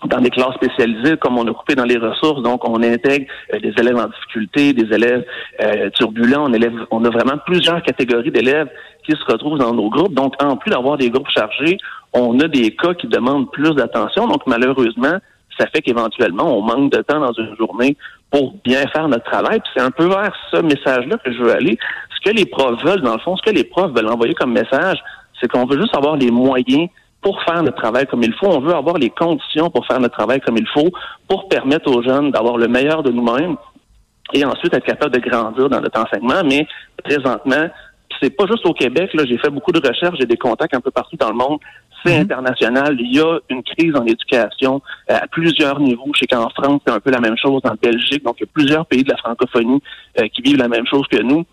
dans 0.06 0.22
des 0.22 0.30
classes 0.30 0.54
spécialisées, 0.54 1.18
comme 1.18 1.40
on 1.40 1.48
a 1.48 1.54
coupé 1.54 1.74
dans 1.74 1.84
les 1.84 1.98
ressources, 1.98 2.44
donc 2.44 2.70
on 2.70 2.84
intègre 2.84 3.26
euh, 3.52 3.60
des 3.60 3.74
élèves 3.80 3.98
en 3.98 4.08
difficulté, 4.08 4.74
des 4.74 4.94
élèves 4.94 5.26
turbulents, 5.96 6.46
on, 6.48 6.54
élève, 6.54 6.74
on 6.92 7.04
a 7.04 7.10
vraiment 7.10 7.40
plusieurs 7.44 7.82
catégories 7.82 8.30
d'élèves 8.30 8.70
qui 9.04 9.14
se 9.14 9.32
retrouvent 9.32 9.58
dans 9.58 9.74
nos 9.74 9.90
groupes. 9.90 10.14
Donc, 10.14 10.36
en 10.40 10.56
plus 10.56 10.70
d'avoir 10.70 10.98
des 10.98 11.10
groupes 11.10 11.30
chargés, 11.34 11.80
on 12.14 12.40
a 12.40 12.48
des 12.48 12.76
cas 12.76 12.94
qui 12.94 13.08
demandent 13.08 13.52
plus 13.52 13.74
d'attention. 13.74 14.28
Donc, 14.28 14.42
malheureusement, 14.46 15.18
ça 15.58 15.66
fait 15.68 15.82
qu'éventuellement, 15.82 16.56
on 16.56 16.62
manque 16.62 16.92
de 16.92 17.02
temps 17.02 17.20
dans 17.20 17.34
une 17.34 17.56
journée 17.58 17.98
pour 18.32 18.54
bien 18.64 18.86
faire 18.88 19.08
notre 19.08 19.26
travail. 19.30 19.60
Puis 19.60 19.72
c'est 19.76 19.84
un 19.84 19.92
peu 19.92 20.08
vers 20.08 20.34
ce 20.52 20.58
message-là 20.58 21.18
que 21.18 21.32
je 21.32 21.42
veux 21.42 21.54
aller. 21.54 21.78
Ce 22.16 22.30
que 22.30 22.36
les 22.36 22.46
profs 22.46 22.84
veulent, 22.84 23.02
dans 23.02 23.14
le 23.14 23.20
fond, 23.20 23.36
ce 23.38 23.42
que 23.42 23.56
les 23.56 23.64
profs 23.64 23.92
veulent 23.94 24.10
envoyer 24.10 24.34
comme 24.34 24.52
message, 24.52 24.98
c'est 25.40 25.50
qu'on 25.50 25.66
veut 25.66 25.80
juste 25.80 25.96
avoir 25.96 26.16
les 26.16 26.32
moyens 26.32 26.90
pour 27.22 27.42
faire 27.44 27.62
notre 27.64 27.78
travail 27.78 28.06
comme 28.08 28.24
il 28.24 28.34
faut. 28.34 28.48
On 28.48 28.60
veut 28.60 28.76
avoir 28.76 28.98
les 28.98 29.10
conditions 29.10 29.70
pour 29.70 29.86
faire 29.86 30.00
notre 30.00 30.18
travail 30.18 30.40
comme 30.42 30.58
il 30.58 30.68
faut, 30.68 30.90
pour 31.28 31.48
permettre 31.48 31.90
aux 31.92 32.02
jeunes 32.02 32.32
d'avoir 32.32 32.58
le 32.58 32.68
meilleur 32.68 33.04
de 33.04 33.12
nous-mêmes 33.12 33.56
et 34.34 34.46
ensuite 34.46 34.74
être 34.74 34.86
capable 34.86 35.14
de 35.14 35.20
grandir 35.20 35.70
dans 35.70 35.82
notre 35.82 36.00
enseignement. 36.00 36.42
Mais 36.46 36.68
présentement, 37.04 37.70
c'est 38.22 38.36
pas 38.36 38.46
juste 38.48 38.66
au 38.66 38.74
Québec. 38.74 39.14
Là, 39.14 39.24
j'ai 39.28 39.38
fait 39.38 39.50
beaucoup 39.50 39.72
de 39.72 39.86
recherches, 39.86 40.18
j'ai 40.20 40.26
des 40.26 40.38
contacts 40.38 40.74
un 40.74 40.82
peu 40.82 40.92
partout 40.92 41.18
dans 41.18 41.30
le 41.30 41.36
monde. 41.36 41.60
C'est 42.04 42.16
mhm. 42.16 42.22
international. 42.24 42.98
Il 43.00 43.16
y 43.16 43.20
a 43.20 43.40
une 43.50 43.64
crise 43.64 43.96
en 43.96 44.06
éducation 44.06 44.82
euh, 45.10 45.18
à 45.22 45.28
plusieurs 45.28 45.80
niveaux. 45.80 46.12
Je 46.14 46.20
sais 46.20 46.28
qu'en 46.28 46.50
France, 46.50 46.82
c'est 46.86 46.94
un 46.94 47.00
peu 47.00 47.12
la 47.12 47.20
même 47.20 47.38
chose, 47.38 47.62
en 47.64 47.76
Belgique. 47.82 48.24
Donc, 48.24 48.36
il 48.40 48.44
y 48.44 48.44
a 48.44 48.52
plusieurs 48.54 48.86
pays 48.86 49.04
de 49.04 49.10
la 49.10 49.18
francophonie 49.18 49.82
euh, 50.20 50.28
qui 50.28 50.42
vivent 50.42 50.58
la 50.58 50.68
même 50.68 50.86
chose 50.88 51.06
que 51.10 51.22
nous. 51.22 51.46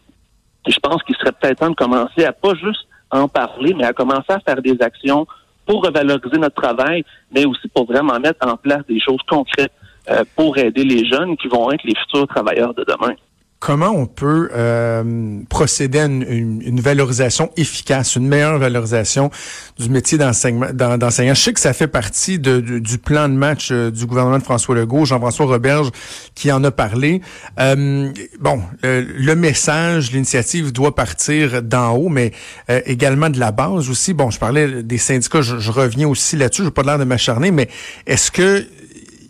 Et 0.67 0.71
je 0.71 0.81
pense 0.81 1.03
qu'il 1.03 1.17
serait 1.17 1.33
peut-être 1.33 1.59
temps 1.59 1.71
de 1.71 1.75
commencer 1.75 2.25
à 2.25 2.33
pas 2.33 2.55
juste 2.55 2.87
en 3.11 3.29
parler, 3.29 3.75
mais 3.75 3.85
à 3.85 3.93
commencer 3.93 4.31
à 4.31 4.41
faire 4.41 4.61
des 4.63 4.77
actions 4.81 5.27
pour 5.67 5.85
revaloriser 5.85 6.39
notre 6.39 6.61
travail, 6.61 7.05
mais 7.33 7.45
aussi 7.45 7.69
pour 7.69 7.87
vraiment 7.87 8.19
mettre 8.19 8.47
en 8.47 8.57
place 8.57 8.83
des 8.89 9.01
choses 9.01 9.21
concrètes 9.29 9.73
euh, 10.11 10.25
pour 10.37 10.57
aider 10.59 10.85
les 10.85 11.07
jeunes 11.07 11.37
qui 11.37 11.49
vont 11.49 11.71
être 11.73 11.85
les 11.85 11.95
futurs 11.95 12.27
travailleurs 12.29 12.75
de 12.75 12.85
demain. 12.85 13.15
Comment 13.61 13.91
on 13.91 14.07
peut 14.07 14.51
euh, 14.55 15.41
procéder 15.49 16.01
à 16.01 16.05
une, 16.05 16.61
une, 16.63 16.81
valorisation 16.81 17.51
efficace, 17.57 18.17
une 18.17 18.29
meilleure 18.29 18.59
valorisation 18.59 19.31
du 19.79 19.89
métier 19.89 20.19
d'enseignant? 20.19 21.35
Je 21.35 21.41
sais 21.41 21.53
que 21.53 21.61
ça 21.61 21.73
fait 21.73 21.89
partie 21.89 22.39
de, 22.39 22.61
du 22.61 22.99
plan 22.99 23.29
de 23.29 23.35
match 23.35 23.71
euh, 23.71 23.91
du 23.91 24.05
gouvernement 24.05 24.39
de 24.39 24.43
François 24.43 24.75
Legault, 24.75 25.07
Jean-François 25.07 25.47
Roberge 25.47 25.91
qui 26.35 26.53
en 26.53 26.63
a 26.65 26.71
parlé. 26.71 27.23
Euh, 27.59 28.13
bon, 28.41 28.63
le 28.83 29.35
message, 29.35 30.13
l'initiative 30.13 30.73
doit 30.73 30.95
partir 30.95 31.63
d'en 31.63 31.93
haut, 31.93 32.09
mais 32.09 32.33
également 32.69 33.31
de 33.31 33.39
la 33.39 33.53
base 33.53 33.89
aussi. 33.89 34.13
Bon, 34.13 34.31
je 34.31 34.39
parlais 34.39 34.83
des 34.83 34.99
syndicats, 34.99 35.43
je, 35.43 35.59
je 35.59 35.71
reviens 35.71 36.09
aussi 36.09 36.37
là-dessus, 36.37 36.63
je 36.63 36.69
n'ai 36.69 36.73
pas 36.73 36.83
l'air 36.83 36.99
de 36.99 37.05
m'acharner, 37.05 37.51
mais 37.51 37.69
est-ce 38.07 38.31
que 38.31 38.67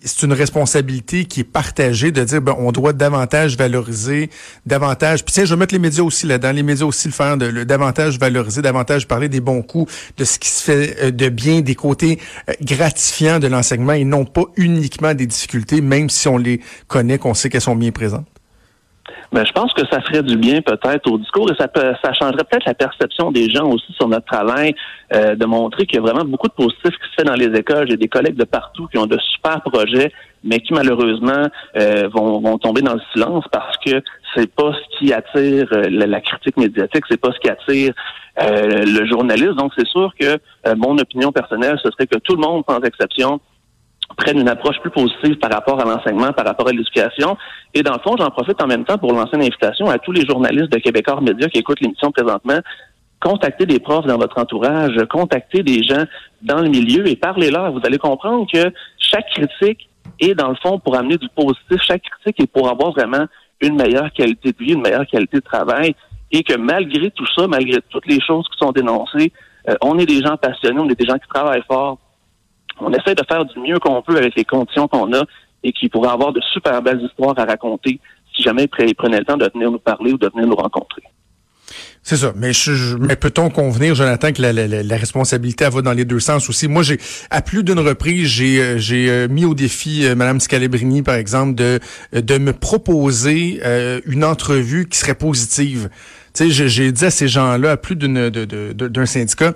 c'est 0.05 0.23
une 0.23 0.33
responsabilité 0.33 1.25
qui 1.25 1.41
est 1.41 1.45
partagée 1.45 2.13
de 2.13 2.23
dire 2.23 2.41
ben, 2.41 2.55
on 2.59 2.73
doit 2.73 2.93
davantage 2.93 3.57
valoriser, 3.57 4.31
davantage. 4.67 5.25
Puis 5.25 5.33
tiens, 5.33 5.45
je 5.45 5.55
vais 5.55 5.59
mettre 5.59 5.75
les 5.75 5.81
médias 5.81 6.03
aussi 6.03 6.27
là-dedans, 6.27 6.53
les 6.53 6.63
médias 6.63 6.87
aussi 6.87 7.09
le 7.09 7.15
faire, 7.15 7.37
de 7.37 7.47
le, 7.47 7.65
davantage 7.65 8.19
valoriser, 8.19 8.63
davantage 8.63 9.09
parler 9.09 9.29
des 9.29 9.41
bons 9.41 9.63
coups, 9.63 9.93
de 10.17 10.25
ce 10.25 10.39
qui 10.39 10.49
se 10.49 10.63
fait 10.63 10.97
euh, 11.03 11.11
de 11.11 11.29
bien, 11.29 11.61
des 11.61 11.75
côtés 11.75 12.21
euh, 12.49 12.53
gratifiants 12.61 13.39
de 13.39 13.47
l'enseignement 13.47 13.95
et 13.95 14.05
non 14.05 14.25
pas 14.25 14.45
uniquement 14.57 15.15
des 15.15 15.27
difficultés, 15.27 15.81
même 15.81 16.11
si 16.11 16.29
on 16.29 16.37
les 16.37 16.61
connaît, 16.87 17.19
qu'on 17.19 17.35
sait 17.35 17.49
qu'elles 17.49 17.61
sont 17.61 17.77
bien 17.77 17.91
présentes. 17.91 18.27
Ben, 19.33 19.45
je 19.45 19.53
pense 19.53 19.73
que 19.73 19.87
ça 19.91 20.01
ferait 20.01 20.23
du 20.23 20.37
bien 20.37 20.61
peut-être 20.63 21.11
au 21.11 21.19
discours 21.19 21.51
et 21.51 21.55
ça, 21.57 21.69
peut, 21.69 21.95
ça 22.03 22.13
changerait 22.13 22.45
peut-être 22.45 22.67
la 22.67 22.75
perception 22.75 23.33
des 23.33 23.51
gens 23.51 23.67
aussi 23.67 23.93
sur 23.95 24.09
notre 24.09 24.27
travail, 24.27 24.75
euh, 25.15 25.35
de 25.35 25.45
montrer 25.45 25.87
qu'il 25.87 25.97
y 25.97 25.99
a 25.99 26.03
vraiment 26.03 26.25
beaucoup 26.25 26.49
de 26.49 26.53
positifs 26.53 26.97
qui 26.99 27.11
se 27.11 27.15
fait 27.17 27.25
dans 27.25 27.35
les 27.35 27.59
écoles. 27.59 27.89
J'ai 27.89 27.97
des 27.97 28.09
collègues 28.09 28.37
de 28.37 28.45
partout 28.45 28.87
qui 28.89 28.99
ont 28.99 29.07
de 29.07 29.19
super 29.19 29.61
projets, 29.63 30.13
mais 30.43 30.61
qui 30.61 30.73
malheureusement 30.73 31.49
euh, 31.77 32.09
vont, 32.13 32.41
vont 32.41 32.59
tomber 32.59 32.83
dans 32.83 32.95
le 32.95 33.03
silence 33.13 33.45
parce 33.51 33.77
que 33.79 34.03
c'est 34.35 34.53
pas 34.53 34.73
ce 34.73 34.99
qui 34.99 35.13
attire 35.13 35.67
euh, 35.73 35.89
la, 35.91 36.21
critique 36.21 36.57
médiatique, 36.57 37.05
c'est 37.09 37.21
pas 37.21 37.33
ce 37.33 37.39
qui 37.41 37.49
attire 37.49 37.93
le 38.37 39.07
journaliste. 39.07 39.53
Donc 39.53 39.73
c'est 39.77 39.87
sûr 39.87 40.13
que 40.19 40.39
mon 40.77 40.99
opinion 40.99 41.31
personnelle, 41.31 41.79
ce 41.83 41.91
serait 41.93 42.09
que 42.09 42.19
tout 42.19 42.35
le 42.35 42.41
monde, 42.41 42.65
sans 42.69 42.81
exception, 42.81 43.41
prennent 44.17 44.41
une 44.41 44.49
approche 44.49 44.79
plus 44.81 44.91
positive 44.91 45.37
par 45.37 45.51
rapport 45.51 45.81
à 45.81 45.85
l'enseignement, 45.85 46.33
par 46.33 46.45
rapport 46.45 46.69
à 46.69 46.73
l'éducation. 46.73 47.37
Et 47.73 47.83
dans 47.83 47.95
le 47.95 47.99
fond, 48.01 48.17
j'en 48.19 48.31
profite 48.31 48.61
en 48.63 48.67
même 48.67 48.85
temps 48.85 48.99
pour 48.99 49.13
lancer 49.13 49.35
une 49.35 49.43
invitation 49.43 49.89
à 49.89 49.99
tous 49.99 50.13
les 50.13 50.27
journalistes 50.27 50.71
de 50.71 50.79
Québécois 50.79 51.21
Média 51.21 51.49
qui 51.49 51.59
écoutent 51.59 51.81
l'émission 51.81 52.11
présentement. 52.11 52.59
Contactez 53.21 53.67
des 53.67 53.79
profs 53.79 54.07
dans 54.07 54.19
votre 54.19 54.39
entourage, 54.39 54.93
contactez 55.09 55.63
des 55.63 55.83
gens 55.83 56.05
dans 56.43 56.61
le 56.61 56.69
milieu 56.69 57.07
et 57.09 57.17
parlez-leur. 57.17 57.73
Vous 57.73 57.81
allez 57.85 57.99
comprendre 57.99 58.47
que 58.53 58.71
chaque 58.99 59.27
critique 59.31 59.89
est, 60.21 60.35
dans 60.35 60.49
le 60.49 60.57
fond, 60.57 60.79
pour 60.79 60.97
amener 60.97 61.17
du 61.17 61.29
positif. 61.31 61.81
Chaque 61.81 62.03
critique 62.03 62.41
est 62.41 62.47
pour 62.47 62.69
avoir 62.69 62.93
vraiment 62.93 63.27
une 63.61 63.77
meilleure 63.77 64.13
qualité 64.13 64.53
de 64.53 64.59
vie, 64.59 64.73
une 64.73 64.83
meilleure 64.83 65.07
qualité 65.07 65.39
de 65.39 65.43
travail. 65.43 65.95
Et 66.31 66.43
que 66.43 66.57
malgré 66.57 67.11
tout 67.13 67.27
ça, 67.35 67.47
malgré 67.47 67.81
toutes 67.89 68.07
les 68.07 68.21
choses 68.21 68.47
qui 68.49 68.59
sont 68.59 68.73
dénoncées, 68.73 69.33
euh, 69.69 69.75
on 69.81 69.99
est 69.99 70.07
des 70.07 70.21
gens 70.21 70.37
passionnés, 70.37 70.81
on 70.81 70.89
est 70.89 71.01
des 71.01 71.07
gens 71.07 71.19
qui 71.19 71.29
travaillent 71.29 71.63
fort 71.67 71.99
on 72.81 72.93
essaie 72.93 73.15
de 73.15 73.23
faire 73.29 73.45
du 73.45 73.59
mieux 73.61 73.79
qu'on 73.79 74.03
peut 74.03 74.17
avec 74.17 74.35
les 74.37 74.45
conditions 74.45 74.89
qu'on 74.89 75.13
a 75.13 75.25
et 75.63 75.73
qui 75.73 75.89
pourraient 75.89 76.11
avoir 76.11 76.33
de 76.33 76.41
super 76.53 76.83
belles 76.83 77.03
histoires 77.03 77.39
à 77.39 77.45
raconter 77.45 78.01
si 78.35 78.43
jamais 78.43 78.69
ils 78.81 78.95
prenaient 78.95 79.19
le 79.19 79.25
temps 79.25 79.37
de 79.37 79.49
venir 79.53 79.71
nous 79.71 79.79
parler 79.79 80.13
ou 80.13 80.19
de 80.19 80.29
venir 80.29 80.47
nous 80.47 80.57
rencontrer. 80.57 81.03
C'est 82.03 82.19
ça. 82.19 82.35
Mais, 82.37 82.53
peut-on 83.17 83.49
convenir, 83.49 83.95
Jonathan, 83.95 84.31
que 84.31 84.43
la, 84.43 84.97
responsabilité 84.97 85.67
va 85.71 85.81
dans 85.81 85.95
les 85.95 86.05
deux 86.05 86.21
sens 86.21 86.51
aussi? 86.51 86.69
Moi, 86.69 86.83
j'ai 86.83 86.99
à 87.31 87.41
plus 87.41 87.65
d'une 87.65 87.79
reprise, 87.79 88.27
j'ai 88.27 88.61
euh, 88.61 88.79
euh, 88.93 89.29
mis 89.29 89.47
au 89.47 89.55
défi 89.55 90.05
euh, 90.05 90.15
Mme 90.15 90.39
Scalabrini, 90.39 91.03
par 91.03 91.15
exemple, 91.15 91.55
de 91.55 91.81
de 92.13 92.39
me 92.39 92.53
proposer 92.53 93.63
une 94.07 94.25
entrevue 94.25 94.87
qui 94.87 94.99
serait 94.99 95.15
positive. 95.15 95.89
Sais, 96.37 96.51
j'ai 96.51 96.91
dit 96.91 97.05
à 97.05 97.13
ces 97.13 97.29
gens-là, 97.29 97.71
à 97.71 97.77
plus 97.77 97.95
d'une 97.95 98.29
d'un 98.29 99.07
syndicat, 99.07 99.55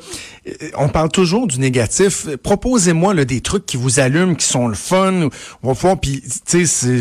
on 0.76 0.88
parle 0.88 1.10
toujours 1.10 1.48
du 1.48 1.58
négatif. 1.58 2.28
Proposez-moi 2.36 3.24
des 3.24 3.40
trucs 3.40 3.66
qui 3.66 3.76
vous 3.76 3.98
allument, 3.98 4.36
qui 4.36 4.46
sont 4.46 4.68
le 4.68 4.76
fun. 4.76 5.28
On 5.64 5.68
va 5.68 5.72
voir, 5.72 5.98
puis 5.98 6.22
tu 6.46 6.66
sais, 6.66 7.00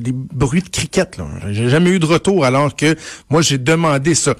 des 0.00 0.12
bruits 0.12 0.62
de 0.62 0.68
cricket. 0.68 1.18
J'ai 1.50 1.68
jamais 1.68 1.90
eu 1.90 1.98
de 1.98 2.06
retour, 2.06 2.44
alors 2.44 2.76
que 2.76 2.94
moi 3.28 3.42
j'ai 3.42 3.58
demandé 3.58 4.14
ça. 4.14 4.36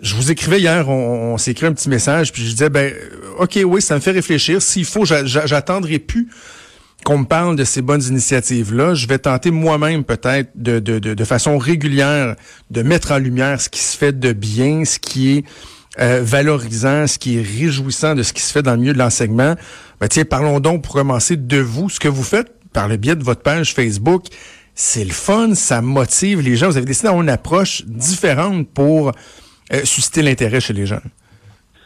Je 0.00 0.14
vous 0.14 0.30
écrivais 0.30 0.60
hier, 0.60 0.90
on, 0.90 1.38
s'est 1.38 1.52
écrit 1.52 1.66
un 1.66 1.72
petit 1.72 1.88
message, 1.88 2.32
puis 2.32 2.44
je 2.44 2.50
disais, 2.50 2.68
ben, 2.68 2.92
ok, 3.38 3.60
oui, 3.64 3.80
ça 3.80 3.94
me 3.94 4.00
fait 4.00 4.10
réfléchir. 4.10 4.60
S'il 4.60 4.84
faut, 4.84 5.06
j'attendrai 5.06 5.98
plus 5.98 6.28
qu'on 7.04 7.18
me 7.18 7.24
parle 7.24 7.56
de 7.56 7.64
ces 7.64 7.82
bonnes 7.82 8.02
initiatives-là. 8.02 8.94
Je 8.94 9.06
vais 9.06 9.18
tenter 9.18 9.50
moi-même 9.50 10.04
peut-être 10.04 10.50
de, 10.54 10.78
de, 10.78 10.98
de, 10.98 11.14
de, 11.14 11.24
façon 11.24 11.58
régulière 11.58 12.36
de 12.70 12.82
mettre 12.82 13.12
en 13.12 13.18
lumière 13.18 13.60
ce 13.60 13.68
qui 13.68 13.80
se 13.80 13.96
fait 13.96 14.18
de 14.18 14.32
bien, 14.32 14.84
ce 14.84 14.98
qui 14.98 15.38
est 15.38 15.44
euh, 16.00 16.20
valorisant, 16.22 17.06
ce 17.06 17.18
qui 17.18 17.38
est 17.38 17.42
réjouissant 17.42 18.14
de 18.14 18.22
ce 18.22 18.32
qui 18.32 18.42
se 18.42 18.52
fait 18.52 18.62
dans 18.62 18.72
le 18.72 18.78
milieu 18.78 18.92
de 18.92 18.98
l'enseignement. 18.98 19.56
Ben, 20.00 20.08
tiens, 20.08 20.24
parlons 20.24 20.60
donc 20.60 20.82
pour 20.82 20.94
commencer 20.94 21.36
de 21.36 21.58
vous, 21.58 21.88
ce 21.88 22.00
que 22.00 22.08
vous 22.08 22.22
faites 22.22 22.52
par 22.72 22.88
le 22.88 22.96
biais 22.96 23.16
de 23.16 23.24
votre 23.24 23.42
page 23.42 23.74
Facebook. 23.74 24.24
C'est 24.74 25.04
le 25.04 25.12
fun, 25.12 25.54
ça 25.54 25.82
motive 25.82 26.40
les 26.40 26.56
gens. 26.56 26.68
Vous 26.68 26.78
avez 26.78 26.86
décidé 26.86 27.08
d'avoir 27.08 27.22
une 27.22 27.28
approche 27.28 27.84
différente 27.84 28.68
pour 28.72 29.12
euh, 29.72 29.84
susciter 29.84 30.22
l'intérêt 30.22 30.60
chez 30.60 30.72
les 30.72 30.86
jeunes. 30.86 31.00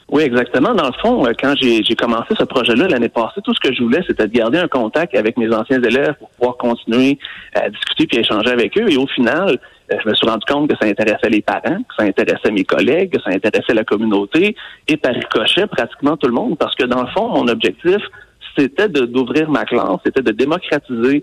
Oui, 0.08 0.22
exactement. 0.22 0.72
Dans 0.72 0.86
le 0.86 0.92
fond, 1.02 1.26
euh, 1.26 1.32
quand 1.38 1.54
j'ai 1.60 1.82
commencé 1.96 2.28
ce 2.38 2.44
projet-là 2.44 2.86
l'année 2.86 3.08
passée, 3.08 3.40
tout 3.42 3.52
ce 3.52 3.60
que 3.60 3.74
je 3.74 3.82
voulais, 3.82 4.02
c'était 4.06 4.28
de 4.28 4.32
garder 4.32 4.58
un 4.58 4.68
contact 4.68 5.16
avec 5.16 5.36
mes 5.36 5.52
anciens 5.52 5.82
élèves 5.82 6.14
pour 6.14 6.30
pouvoir 6.30 6.56
continuer 6.56 7.18
à 7.54 7.68
discuter 7.68 8.06
puis 8.06 8.18
échanger 8.18 8.50
avec 8.50 8.78
eux. 8.78 8.88
Et 8.88 8.96
au 8.96 9.08
final, 9.08 9.58
euh, 9.92 9.96
je 10.00 10.08
me 10.08 10.14
suis 10.14 10.28
rendu 10.28 10.44
compte 10.46 10.70
que 10.70 10.76
ça 10.80 10.86
intéressait 10.86 11.28
les 11.28 11.42
parents, 11.42 11.82
que 11.88 11.94
ça 11.98 12.04
intéressait 12.04 12.52
mes 12.52 12.62
collègues, 12.62 13.16
que 13.16 13.20
ça 13.20 13.30
intéressait 13.30 13.74
la 13.74 13.82
communauté 13.82 14.54
et 14.86 14.96
par 14.96 15.12
ricochet 15.12 15.66
pratiquement 15.66 16.16
tout 16.16 16.28
le 16.28 16.34
monde. 16.34 16.56
Parce 16.56 16.76
que 16.76 16.84
dans 16.84 17.02
le 17.02 17.08
fond, 17.08 17.28
mon 17.28 17.48
objectif, 17.48 17.98
c'était 18.56 18.88
d'ouvrir 18.88 19.50
ma 19.50 19.64
classe, 19.64 19.98
c'était 20.04 20.22
de 20.22 20.30
démocratiser 20.30 21.22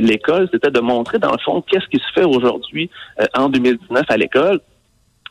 l'école, 0.00 0.48
c'était 0.50 0.70
de 0.70 0.80
montrer 0.80 1.18
dans 1.18 1.32
le 1.32 1.38
fond 1.44 1.60
qu'est-ce 1.60 1.86
qui 1.88 1.98
se 1.98 2.12
fait 2.14 2.24
aujourd'hui 2.24 2.88
en 3.34 3.50
2019 3.50 4.04
à 4.08 4.16
l'école 4.16 4.60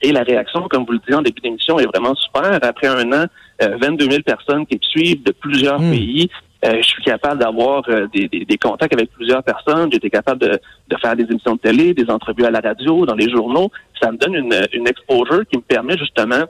et 0.02 0.12
la 0.12 0.24
réaction, 0.24 0.68
comme 0.70 0.86
vous 0.86 0.94
le 0.94 1.00
disiez 1.00 1.16
en 1.16 1.22
début 1.22 1.42
d'émission, 1.42 1.80
est 1.80 1.86
vraiment 1.86 2.16
super. 2.16 2.60
Après 2.62 2.88
un 2.88 3.12
an, 3.12 3.26
22 3.62 4.06
euh, 4.06 4.12
000 4.12 4.24
personnes 4.24 4.66
qui 4.66 4.76
me 4.76 4.82
suivent 4.82 5.24
de 5.24 5.32
plusieurs 5.32 5.80
hmm. 5.80 5.92
pays. 5.92 6.30
Euh, 6.66 6.78
je 6.78 6.88
suis 6.88 7.04
capable 7.04 7.40
d'avoir 7.40 7.84
euh, 7.90 8.08
des, 8.14 8.28
des, 8.28 8.58
contacts 8.58 8.94
avec 8.94 9.12
plusieurs 9.12 9.44
personnes. 9.44 9.92
J'étais 9.92 10.10
capable 10.10 10.42
de, 10.42 10.60
de, 10.90 10.98
faire 10.98 11.16
des 11.16 11.24
émissions 11.24 11.56
de 11.56 11.60
télé, 11.60 11.94
des 11.94 12.10
entrevues 12.10 12.46
à 12.46 12.52
la 12.52 12.60
radio, 12.60 13.06
dans 13.06 13.16
les 13.16 13.30
journaux. 13.30 13.70
Ça 14.02 14.12
me 14.12 14.18
donne 14.18 14.36
une, 14.36 14.68
une 14.74 14.88
exposure 14.88 15.44
qui 15.52 15.58
me 15.58 15.62
permet 15.62 15.98
justement 15.98 16.44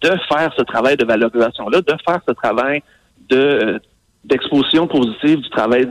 de 0.00 0.08
faire 0.28 0.52
ce 0.56 0.62
travail 0.62 0.96
de 0.96 1.04
valorisation-là, 1.04 1.80
de 1.82 1.94
faire 2.06 2.20
ce 2.26 2.32
travail 2.32 2.82
de 3.28 3.80
d'exposition 4.24 4.86
positive 4.86 5.40
du 5.40 5.48
travail 5.48 5.88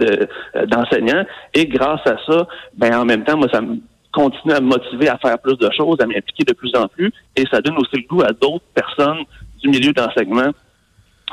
d'enseignant. 0.67 1.23
et 1.55 1.65
grâce 1.65 2.05
à 2.05 2.17
ça, 2.27 2.47
ben 2.75 2.93
en 2.93 3.05
même 3.05 3.23
temps, 3.23 3.37
moi, 3.37 3.47
ça 3.51 3.61
me 3.61 3.77
continuer 4.17 4.55
à 4.55 4.61
me 4.61 4.67
motiver 4.67 5.09
à 5.09 5.17
faire 5.17 5.37
plus 5.37 5.57
de 5.57 5.69
choses, 5.77 5.97
à 6.01 6.07
m'impliquer 6.07 6.43
de 6.43 6.53
plus 6.53 6.71
en 6.75 6.87
plus, 6.87 7.11
et 7.35 7.43
ça 7.51 7.61
donne 7.61 7.77
aussi 7.77 7.97
le 7.97 8.07
goût 8.09 8.21
à 8.23 8.31
d'autres 8.33 8.65
personnes 8.73 9.23
du 9.61 9.69
milieu 9.69 9.93
d'enseignement 9.93 10.51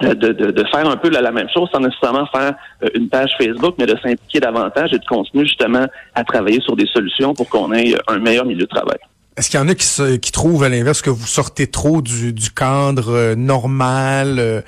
euh, 0.02 0.12
de, 0.12 0.32
de, 0.32 0.64
faire 0.72 0.88
un 0.88 0.96
peu 0.96 1.08
la, 1.08 1.30
même 1.30 1.48
chose 1.54 1.68
sans 1.72 1.78
nécessairement 1.78 2.26
faire 2.26 2.54
euh, 2.82 2.88
une 2.96 3.08
page 3.08 3.30
Facebook, 3.38 3.76
mais 3.78 3.86
de 3.86 3.96
s'impliquer 4.02 4.40
davantage 4.40 4.92
et 4.92 4.98
de 4.98 5.04
continuer 5.04 5.46
justement 5.46 5.86
à 6.14 6.24
travailler 6.24 6.60
sur 6.62 6.74
des 6.74 6.86
solutions 6.86 7.32
pour 7.32 7.48
qu'on 7.48 7.72
ait 7.72 7.94
un 8.08 8.18
meilleur 8.18 8.44
milieu 8.44 8.62
de 8.62 8.66
travail. 8.66 8.98
Est-ce 9.36 9.50
qu'il 9.50 9.60
y 9.60 9.62
en 9.62 9.68
a 9.68 9.74
qui, 9.74 10.18
qui 10.18 10.32
trouvent 10.32 10.64
à 10.64 10.68
l'inverse 10.68 11.00
que 11.00 11.10
vous 11.10 11.26
sortez 11.26 11.68
trop 11.68 12.02
du, 12.02 12.34
cadre 12.54 13.12
euh, 13.12 13.34
normal, 13.36 14.64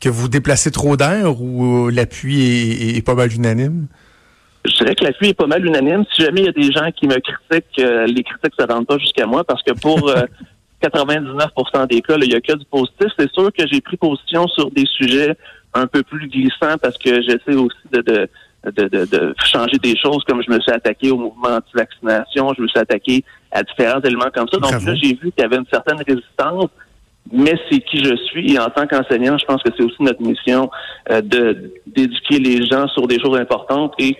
que 0.00 0.08
vous 0.08 0.28
déplacez 0.28 0.70
trop 0.70 0.96
d'air 0.96 1.42
ou 1.42 1.88
l'appui 1.88 2.40
est, 2.40 2.96
est, 2.96 3.02
pas 3.02 3.14
mal 3.16 3.32
unanime? 3.32 3.88
Je 4.64 4.76
dirais 4.76 4.94
que 4.94 5.04
la 5.04 5.12
pluie 5.12 5.28
est 5.28 5.34
pas 5.34 5.46
mal 5.46 5.64
unanime. 5.64 6.04
Si 6.12 6.22
jamais 6.22 6.40
il 6.40 6.46
y 6.46 6.48
a 6.48 6.52
des 6.52 6.70
gens 6.72 6.90
qui 6.90 7.06
me 7.06 7.18
critiquent, 7.18 7.78
euh, 7.80 8.06
les 8.06 8.22
critiques 8.22 8.58
ne 8.58 8.66
rendent 8.66 8.86
pas 8.86 8.98
jusqu'à 8.98 9.26
moi 9.26 9.44
parce 9.44 9.62
que 9.62 9.72
pour 9.72 10.10
99% 10.82 11.48
euh, 11.74 11.86
des 11.90 12.00
cas, 12.02 12.16
il 12.20 12.32
y 12.32 12.34
a 12.34 12.40
que 12.40 12.56
du 12.56 12.64
positif. 12.66 13.08
C'est 13.18 13.32
sûr 13.32 13.52
que 13.52 13.66
j'ai 13.70 13.80
pris 13.80 13.96
position 13.96 14.46
sur 14.48 14.70
des 14.70 14.86
sujets 14.86 15.36
un 15.74 15.86
peu 15.86 16.02
plus 16.02 16.28
glissants 16.28 16.78
parce 16.80 16.98
que 16.98 17.22
j'essaie 17.22 17.54
aussi 17.54 17.76
de, 17.92 18.00
de 18.00 18.28
de, 18.64 18.88
de, 18.88 19.34
changer 19.44 19.78
des 19.78 19.96
choses, 19.96 20.24
comme 20.24 20.42
je 20.42 20.50
me 20.50 20.60
suis 20.60 20.72
attaqué 20.72 21.10
au 21.10 21.16
mouvement 21.16 21.56
anti-vaccination, 21.56 22.52
je 22.54 22.62
me 22.62 22.68
suis 22.68 22.78
attaqué 22.78 23.24
à 23.52 23.62
différents 23.62 24.00
éléments 24.00 24.30
comme 24.34 24.48
ça. 24.48 24.58
Donc 24.58 24.72
là, 24.84 24.94
j'ai 24.94 25.14
vu 25.14 25.30
qu'il 25.30 25.40
y 25.40 25.42
avait 25.42 25.56
une 25.56 25.66
certaine 25.72 25.98
résistance, 26.06 26.66
mais 27.30 27.54
c'est 27.70 27.80
qui 27.80 28.02
je 28.02 28.16
suis. 28.26 28.54
Et 28.54 28.58
en 28.58 28.68
tant 28.68 28.86
qu'enseignant, 28.86 29.38
je 29.38 29.44
pense 29.44 29.62
que 29.62 29.70
c'est 29.76 29.82
aussi 29.82 30.02
notre 30.02 30.22
mission 30.22 30.70
euh, 31.10 31.20
de 31.20 31.72
d'éduquer 31.86 32.38
les 32.38 32.66
gens 32.66 32.88
sur 32.88 33.06
des 33.06 33.20
choses 33.20 33.38
importantes 33.38 33.94
et 33.98 34.16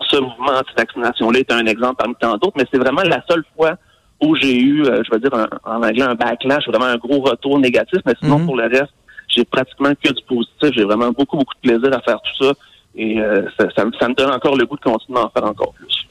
ce 0.00 0.16
mouvement 0.16 0.58
anti-vaccination-là 0.58 1.40
est 1.40 1.52
un 1.52 1.66
exemple 1.66 1.96
parmi 1.98 2.14
tant 2.20 2.36
d'autres, 2.36 2.56
mais 2.56 2.64
c'est 2.70 2.78
vraiment 2.78 3.02
la 3.02 3.22
seule 3.28 3.44
fois 3.56 3.76
où 4.20 4.34
j'ai 4.36 4.58
eu, 4.58 4.84
euh, 4.84 5.02
je 5.04 5.10
vais 5.10 5.18
dire 5.18 5.30
en 5.64 5.82
anglais, 5.82 6.02
un 6.02 6.14
backlash, 6.14 6.66
vraiment 6.68 6.86
un 6.86 6.96
gros 6.96 7.20
retour 7.20 7.58
négatif, 7.58 8.00
mais 8.06 8.14
sinon, 8.20 8.38
mm-hmm. 8.38 8.46
pour 8.46 8.56
le 8.56 8.64
reste, 8.64 8.92
j'ai 9.28 9.44
pratiquement 9.44 9.92
que 9.94 10.12
du 10.12 10.22
positif. 10.24 10.70
J'ai 10.72 10.84
vraiment 10.84 11.10
beaucoup, 11.10 11.36
beaucoup 11.36 11.54
de 11.62 11.68
plaisir 11.68 11.96
à 11.96 12.00
faire 12.00 12.20
tout 12.20 12.44
ça. 12.44 12.52
Et 12.96 13.20
euh, 13.20 13.42
ça, 13.76 13.84
me 13.84 14.14
donne 14.14 14.30
encore 14.30 14.56
le 14.56 14.64
goût 14.66 14.76
de 14.76 14.82
continuer 14.82 15.18
à 15.18 15.24
en 15.24 15.30
faire 15.30 15.44
encore 15.44 15.72
plus. 15.74 16.06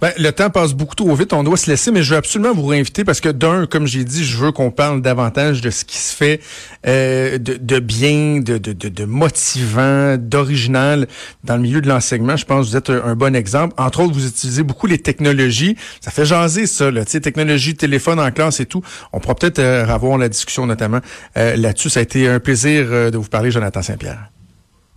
Ben, 0.00 0.12
le 0.18 0.30
temps 0.30 0.50
passe 0.50 0.74
beaucoup 0.74 0.94
trop 0.94 1.14
vite, 1.14 1.32
on 1.32 1.42
doit 1.42 1.56
se 1.56 1.70
laisser, 1.70 1.90
mais 1.90 2.02
je 2.02 2.10
veux 2.10 2.16
absolument 2.16 2.52
vous 2.52 2.66
réinviter 2.66 3.04
parce 3.04 3.20
que 3.20 3.28
d'un, 3.28 3.66
comme 3.66 3.86
j'ai 3.86 4.04
dit, 4.04 4.24
je 4.24 4.36
veux 4.36 4.52
qu'on 4.52 4.70
parle 4.70 5.02
davantage 5.02 5.60
de 5.60 5.70
ce 5.70 5.84
qui 5.84 5.96
se 5.96 6.14
fait 6.14 6.40
euh, 6.86 7.38
de, 7.38 7.78
bien, 7.78 8.40
de, 8.40 8.58
de, 8.58 8.72
de, 8.72 9.04
motivant, 9.04 10.16
d'original 10.18 11.06
dans 11.44 11.56
le 11.56 11.62
milieu 11.62 11.80
de 11.80 11.88
l'enseignement. 11.88 12.36
Je 12.36 12.44
pense 12.44 12.66
que 12.66 12.70
vous 12.70 12.76
êtes 12.76 12.90
un, 12.90 13.14
bon 13.14 13.34
exemple. 13.34 13.74
Entre 13.78 14.00
autres, 14.00 14.12
vous 14.12 14.26
utilisez 14.26 14.62
beaucoup 14.62 14.86
les 14.86 14.98
technologies. 14.98 15.76
Ça 16.00 16.10
fait 16.10 16.24
jaser 16.24 16.66
ça, 16.66 16.90
là, 16.90 17.04
technologie, 17.04 17.74
téléphone 17.74 18.20
en 18.20 18.30
classe 18.30 18.60
et 18.60 18.66
tout. 18.66 18.82
On 19.12 19.20
pourra 19.20 19.34
peut-être 19.34 19.60
euh, 19.60 19.86
avoir 19.86 20.18
la 20.18 20.28
discussion 20.28 20.66
notamment 20.66 21.00
euh, 21.36 21.56
là-dessus. 21.56 21.90
Ça 21.90 22.00
a 22.00 22.02
été 22.02 22.28
un 22.28 22.40
plaisir 22.40 23.10
de 23.10 23.16
vous 23.16 23.28
parler, 23.28 23.50
Jonathan 23.50 23.82
Saint-Pierre. 23.82 24.30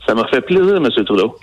Ça 0.05 0.15
m'a 0.15 0.27
fait 0.27 0.41
plaisir, 0.41 0.77
M. 0.77 0.87
Trudeau. 1.05 1.37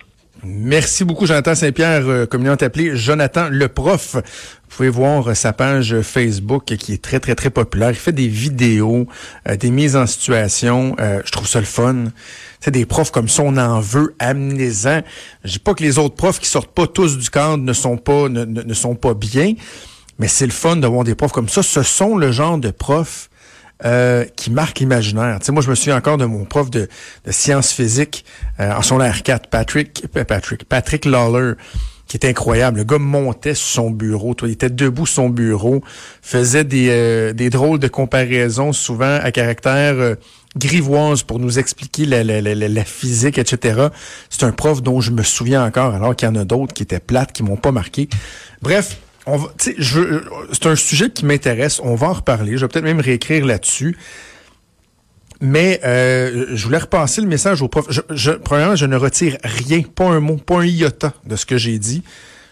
Merci 0.47 1.05
beaucoup, 1.05 1.25
Jonathan 1.25 1.55
Saint-Pierre, 1.55 2.07
euh, 2.07 2.27
communément 2.27 2.57
appelé 2.61 2.95
Jonathan 2.97 3.49
le 3.51 3.67
prof. 3.69 4.17
Vous 4.17 4.77
pouvez 4.77 4.91
voir 4.91 5.35
sa 5.35 5.55
page 5.55 6.03
Facebook 6.03 6.67
qui 6.67 6.93
est 6.93 7.03
très, 7.03 7.19
très, 7.19 7.35
très 7.35 7.49
populaire. 7.49 7.91
Il 7.91 7.97
fait 7.97 8.13
des 8.13 8.29
vidéos, 8.29 9.07
euh, 9.49 9.57
des 9.57 9.71
mises 9.71 9.97
en 9.97 10.07
situation. 10.07 10.97
Euh, 11.01 11.23
je 11.25 11.33
trouve 11.33 11.49
ça 11.49 11.61
le 11.61 11.65
fun. 11.65 12.07
C'est 12.61 12.73
des 12.73 12.85
profs 12.85 13.11
comme 13.11 13.29
ça, 13.29 13.43
on 13.43 13.57
en 13.57 13.81
veut, 13.81 14.15
amenez-en. 14.19 15.01
Je 15.45 15.53
dis 15.53 15.59
pas 15.59 15.73
que 15.73 15.83
les 15.83 15.99
autres 15.99 16.15
profs 16.15 16.41
qui 16.41 16.49
sortent 16.49 16.75
pas 16.75 16.87
tous 16.87 17.17
du 17.17 17.31
cadre 17.31 17.63
ne 17.63 17.73
sont 17.73 17.97
pas, 17.97 18.29
ne, 18.29 18.45
ne 18.45 18.75
sont 18.75 18.97
pas 18.97 19.15
bien, 19.15 19.55
mais 20.19 20.29
c'est 20.29 20.47
le 20.47 20.53
fun 20.53 20.77
d'avoir 20.77 21.05
des 21.05 21.15
profs 21.15 21.33
comme 21.33 21.49
ça. 21.49 21.63
Ce 21.63 21.83
sont 21.83 22.19
le 22.19 22.33
genre 22.33 22.59
de 22.59 22.71
profs 22.71 23.31
euh, 23.85 24.25
qui 24.37 24.51
marque 24.51 24.79
l'imaginaire. 24.79 25.39
Tu 25.41 25.51
moi, 25.51 25.63
je 25.63 25.69
me 25.69 25.75
souviens 25.75 25.97
encore 25.97 26.17
de 26.17 26.25
mon 26.25 26.45
prof 26.45 26.71
de, 26.71 26.89
de 27.25 27.33
sciences 27.33 27.73
physiques 27.73 28.25
euh, 28.61 28.73
en 28.73 28.83
son 28.83 28.99
R4, 28.99 29.49
Patrick, 29.51 30.07
euh, 30.17 30.25
Patrick, 30.25 30.65
Patrick 30.65 31.05
Lawler, 31.05 31.55
qui 32.07 32.17
était 32.17 32.29
incroyable. 32.29 32.79
Le 32.79 32.85
gars 32.85 32.99
montait 32.99 33.55
sur 33.55 33.83
son 33.83 33.91
bureau, 33.91 34.35
il 34.43 34.51
était 34.51 34.71
debout 34.71 35.07
sur 35.07 35.17
son 35.17 35.29
bureau, 35.29 35.83
faisait 36.23 36.65
des, 36.65 37.33
des 37.35 37.51
drôles 37.51 37.79
de 37.79 37.89
comparaisons, 37.89 38.73
souvent 38.73 39.19
à 39.21 39.33
caractère 39.33 40.17
grivoise 40.57 41.23
pour 41.23 41.41
nous 41.41 41.59
expliquer 41.59 42.07
la, 42.07 42.23
la, 42.23 42.41
la, 42.41 42.55
la 42.55 42.85
physique, 42.85 43.39
etc. 43.39 43.89
C'est 44.31 44.45
un 44.45 44.53
prof 44.53 44.83
dont 44.83 45.01
je 45.01 45.11
me 45.11 45.23
souviens 45.23 45.65
encore, 45.65 45.95
alors 45.95 46.15
qu'il 46.15 46.29
y 46.29 46.31
en 46.31 46.37
a 46.37 46.45
d'autres 46.45 46.73
qui 46.73 46.85
étaient 46.85 47.01
plates, 47.01 47.33
qui 47.33 47.43
m'ont 47.43 47.57
pas 47.57 47.73
marqué. 47.73 48.09
Bref, 48.63 48.99
on 49.27 49.37
va, 49.37 49.49
c'est 49.59 50.67
un 50.67 50.77
sujet 50.77 51.11
qui 51.11 51.25
m'intéresse. 51.25 51.81
On 51.83 51.95
va 51.95 52.09
en 52.09 52.13
reparler. 52.13 52.57
Je 52.57 52.65
vais 52.65 52.69
peut-être 52.69 52.85
même 52.85 53.01
réécrire 53.01 53.45
là-dessus. 53.47 53.97
Mais 55.41 55.81
euh, 55.85 56.47
je 56.55 56.65
voulais 56.65 56.79
repasser 56.79 57.21
le 57.21 57.27
message 57.27 57.61
au 57.61 57.69
prof. 57.69 57.87
Je, 57.89 58.01
je, 58.11 58.33
premièrement, 58.33 58.77
je 58.77 58.87
ne 58.87 58.97
retire 58.97 59.37
rien, 59.43 59.83
pas 59.83 60.07
un 60.07 60.21
mot, 60.21 60.37
pas 60.37 60.61
un 60.61 60.65
iota 60.65 61.13
de 61.27 61.37
ce 61.37 61.45
que 61.45 61.59
j'ai 61.59 61.79
dit 61.79 62.03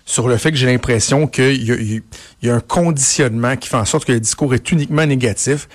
sur 0.04 0.28
le 0.28 0.36
fait 0.36 0.50
que 0.50 0.56
j'ai 0.56 0.66
l'impression 0.66 1.26
qu'il 1.26 1.62
y, 1.62 2.02
y, 2.42 2.50
a 2.50 2.54
un 2.54 2.60
conditionnement 2.60 3.56
qui 3.56 3.68
fait 3.68 3.76
en 3.76 3.84
sorte 3.84 4.04
que 4.04 4.12
le 4.12 4.20
discours 4.20 4.52
est 4.52 4.72
uniquement 4.72 5.06
négatif 5.06 5.68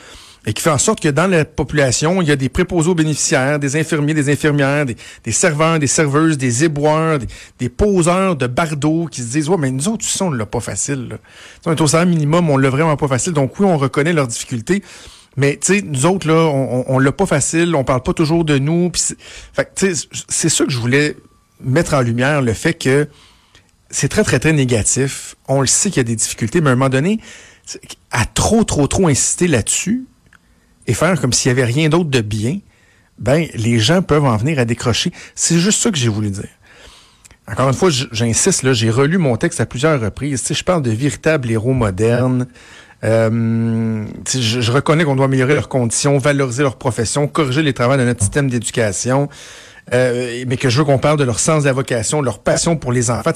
et 0.47 0.53
qui 0.53 0.63
fait 0.63 0.69
en 0.69 0.77
sorte 0.77 1.01
que 1.01 1.09
dans 1.09 1.27
la 1.27 1.43
population, 1.43 2.21
il 2.21 2.27
y 2.29 2.31
a 2.31 2.37
des 2.37 2.47
préposés 2.47 2.89
aux 2.89 2.95
bénéficiaires, 2.95 3.59
des 3.59 3.75
infirmiers, 3.75 4.13
des 4.13 4.31
infirmières, 4.31 4.85
des, 4.85 5.31
serveurs, 5.33 5.77
des 5.77 5.87
serveuses, 5.87 6.37
des 6.37 6.63
éboueurs, 6.63 7.19
des, 7.59 7.67
poseurs 7.69 8.37
de 8.37 8.47
bardeaux 8.47 9.07
qui 9.11 9.21
se 9.21 9.27
disent 9.27 9.49
ouais 9.49 9.57
mais 9.59 9.71
nous 9.71 9.89
autres 9.89 10.05
on 10.21 10.31
l'a 10.31 10.45
pas 10.45 10.61
facile. 10.61 11.09
Là. 11.09 11.17
On 11.65 11.73
est 11.73 11.81
au 11.81 11.87
salaire 11.87 12.07
minimum, 12.07 12.49
on 12.49 12.55
l'a 12.55 12.69
vraiment 12.69 12.95
pas 12.95 13.09
facile. 13.09 13.33
Donc 13.33 13.59
oui, 13.59 13.65
on 13.65 13.77
reconnaît 13.77 14.13
leurs 14.13 14.27
difficultés. 14.27 14.83
Mais 15.35 15.57
tu 15.57 15.75
sais, 15.75 15.81
nous 15.81 16.05
autres, 16.05 16.27
là, 16.27 16.45
on, 16.45 16.85
on, 16.87 16.97
l'a 16.97 17.11
pas 17.11 17.25
facile, 17.25 17.75
on 17.75 17.83
parle 17.83 18.01
pas 18.01 18.13
toujours 18.13 18.45
de 18.45 18.57
nous. 18.57 18.89
c'est 18.95 20.49
ça 20.49 20.65
que 20.65 20.71
je 20.71 20.79
voulais 20.79 21.17
mettre 21.61 21.93
en 21.93 22.01
lumière, 22.01 22.41
le 22.41 22.53
fait 22.53 22.73
que 22.73 23.07
c'est 23.89 24.07
très, 24.07 24.23
très, 24.23 24.39
très 24.39 24.53
négatif. 24.53 25.35
On 25.49 25.59
le 25.59 25.67
sait 25.67 25.89
qu'il 25.89 25.97
y 25.97 25.99
a 25.99 26.03
des 26.05 26.15
difficultés, 26.15 26.61
mais 26.61 26.69
à 26.69 26.73
un 26.73 26.75
moment 26.75 26.89
donné, 26.89 27.19
à 28.11 28.25
trop, 28.25 28.63
trop, 28.63 28.87
trop 28.87 29.07
insister 29.07 29.47
là-dessus, 29.47 30.05
et 30.87 30.93
faire 30.93 31.19
comme 31.19 31.33
s'il 31.33 31.49
y 31.49 31.51
avait 31.51 31.65
rien 31.65 31.89
d'autre 31.89 32.09
de 32.09 32.21
bien, 32.21 32.59
ben 33.19 33.45
les 33.53 33.79
gens 33.79 34.01
peuvent 34.01 34.25
en 34.25 34.37
venir 34.37 34.59
à 34.59 34.65
décrocher. 34.65 35.11
C'est 35.35 35.59
juste 35.59 35.81
ça 35.81 35.91
que 35.91 35.97
j'ai 35.97 36.07
voulu 36.07 36.29
dire. 36.29 36.49
Encore 37.49 37.69
une 37.69 37.73
fois, 37.73 37.89
j'insiste, 37.89 38.63
là, 38.63 38.73
j'ai 38.73 38.89
relu 38.89 39.17
mon 39.17 39.37
texte 39.37 39.61
à 39.61 39.65
plusieurs 39.65 39.99
reprises. 40.01 40.43
Tu 40.43 40.53
je 40.53 40.63
parle 40.63 40.81
de 40.81 40.91
véritables 40.91 41.49
héros 41.49 41.73
modernes. 41.73 42.47
Euh, 43.03 44.05
je, 44.27 44.59
je, 44.59 44.71
reconnais 44.71 45.03
qu'on 45.03 45.15
doit 45.15 45.25
améliorer 45.25 45.53
leurs 45.53 45.69
conditions, 45.69 46.17
valoriser 46.17 46.63
leur 46.63 46.77
profession, 46.77 47.27
corriger 47.27 47.61
les 47.61 47.73
travaux 47.73 47.95
de 47.95 48.03
notre 48.03 48.21
système 48.21 48.49
d'éducation, 48.49 49.29
euh, 49.93 50.43
mais 50.47 50.57
que 50.57 50.69
je 50.69 50.79
veux 50.79 50.83
qu'on 50.83 50.97
parle 50.97 51.17
de 51.17 51.23
leur 51.23 51.39
sens 51.39 51.63
de 51.63 51.67
la 51.67 51.73
vocation, 51.73 52.21
leur 52.21 52.39
passion 52.39 52.75
pour 52.75 52.91
les 52.91 53.11
enfants. 53.11 53.31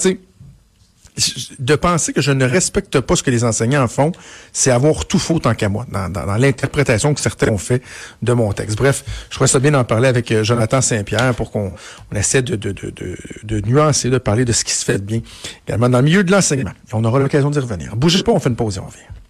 De 1.60 1.76
penser 1.76 2.14
que 2.14 2.22
je 2.22 2.32
ne 2.32 2.46
respecte 2.46 3.00
pas 3.00 3.16
ce 3.16 3.24
que 3.24 3.32
les 3.32 3.44
enseignants 3.44 3.88
font, 3.88 4.12
c'est 4.54 4.72
avoir 4.72 5.06
tout 5.06 5.20
faux 5.20 5.40
tant 5.40 5.54
qu'à 5.54 5.70
moi, 5.70 5.86
dans, 5.92 6.36
l'interprétation 6.38 7.14
que 7.14 7.20
certains 7.20 7.50
ont 7.50 7.58
fait 7.58 7.82
de 8.22 8.34
mon 8.34 8.52
texte. 8.54 8.78
Bref, 8.78 9.04
je 9.30 9.36
crois 9.36 9.48
ça 9.48 9.60
bien 9.60 9.72
d'en 9.72 9.84
parler 9.84 10.08
avec 10.08 10.32
euh, 10.32 10.44
Jonathan 10.44 10.82
Saint-Pierre 10.82 11.36
pour 11.36 11.52
qu'on 11.52 11.74
essaie 12.16 12.42
de, 12.42 12.56
de, 12.56 13.62
nuancer, 13.62 14.10
de 14.10 14.18
parler 14.18 14.46
de 14.46 14.52
ce 14.52 14.64
qui 14.64 14.74
se 14.74 14.86
fait 14.86 15.04
bien, 15.04 15.22
également 15.68 15.90
dans 15.90 16.00
le 16.00 16.06
milieu 16.06 16.24
de 16.24 16.32
l'enseignement. 16.32 16.72
on 16.94 17.04
aura 17.04 17.20
l'occasion 17.20 17.50
d'y 17.50 17.60
revenir. 17.60 17.96
Bougez 17.96 18.24
pas, 18.24 18.32
on 18.32 18.40
fait 18.40 18.50
une 18.50 18.56
pause 18.56 18.78
et 18.78 18.80
on 18.80 18.86
revient. 18.86 19.21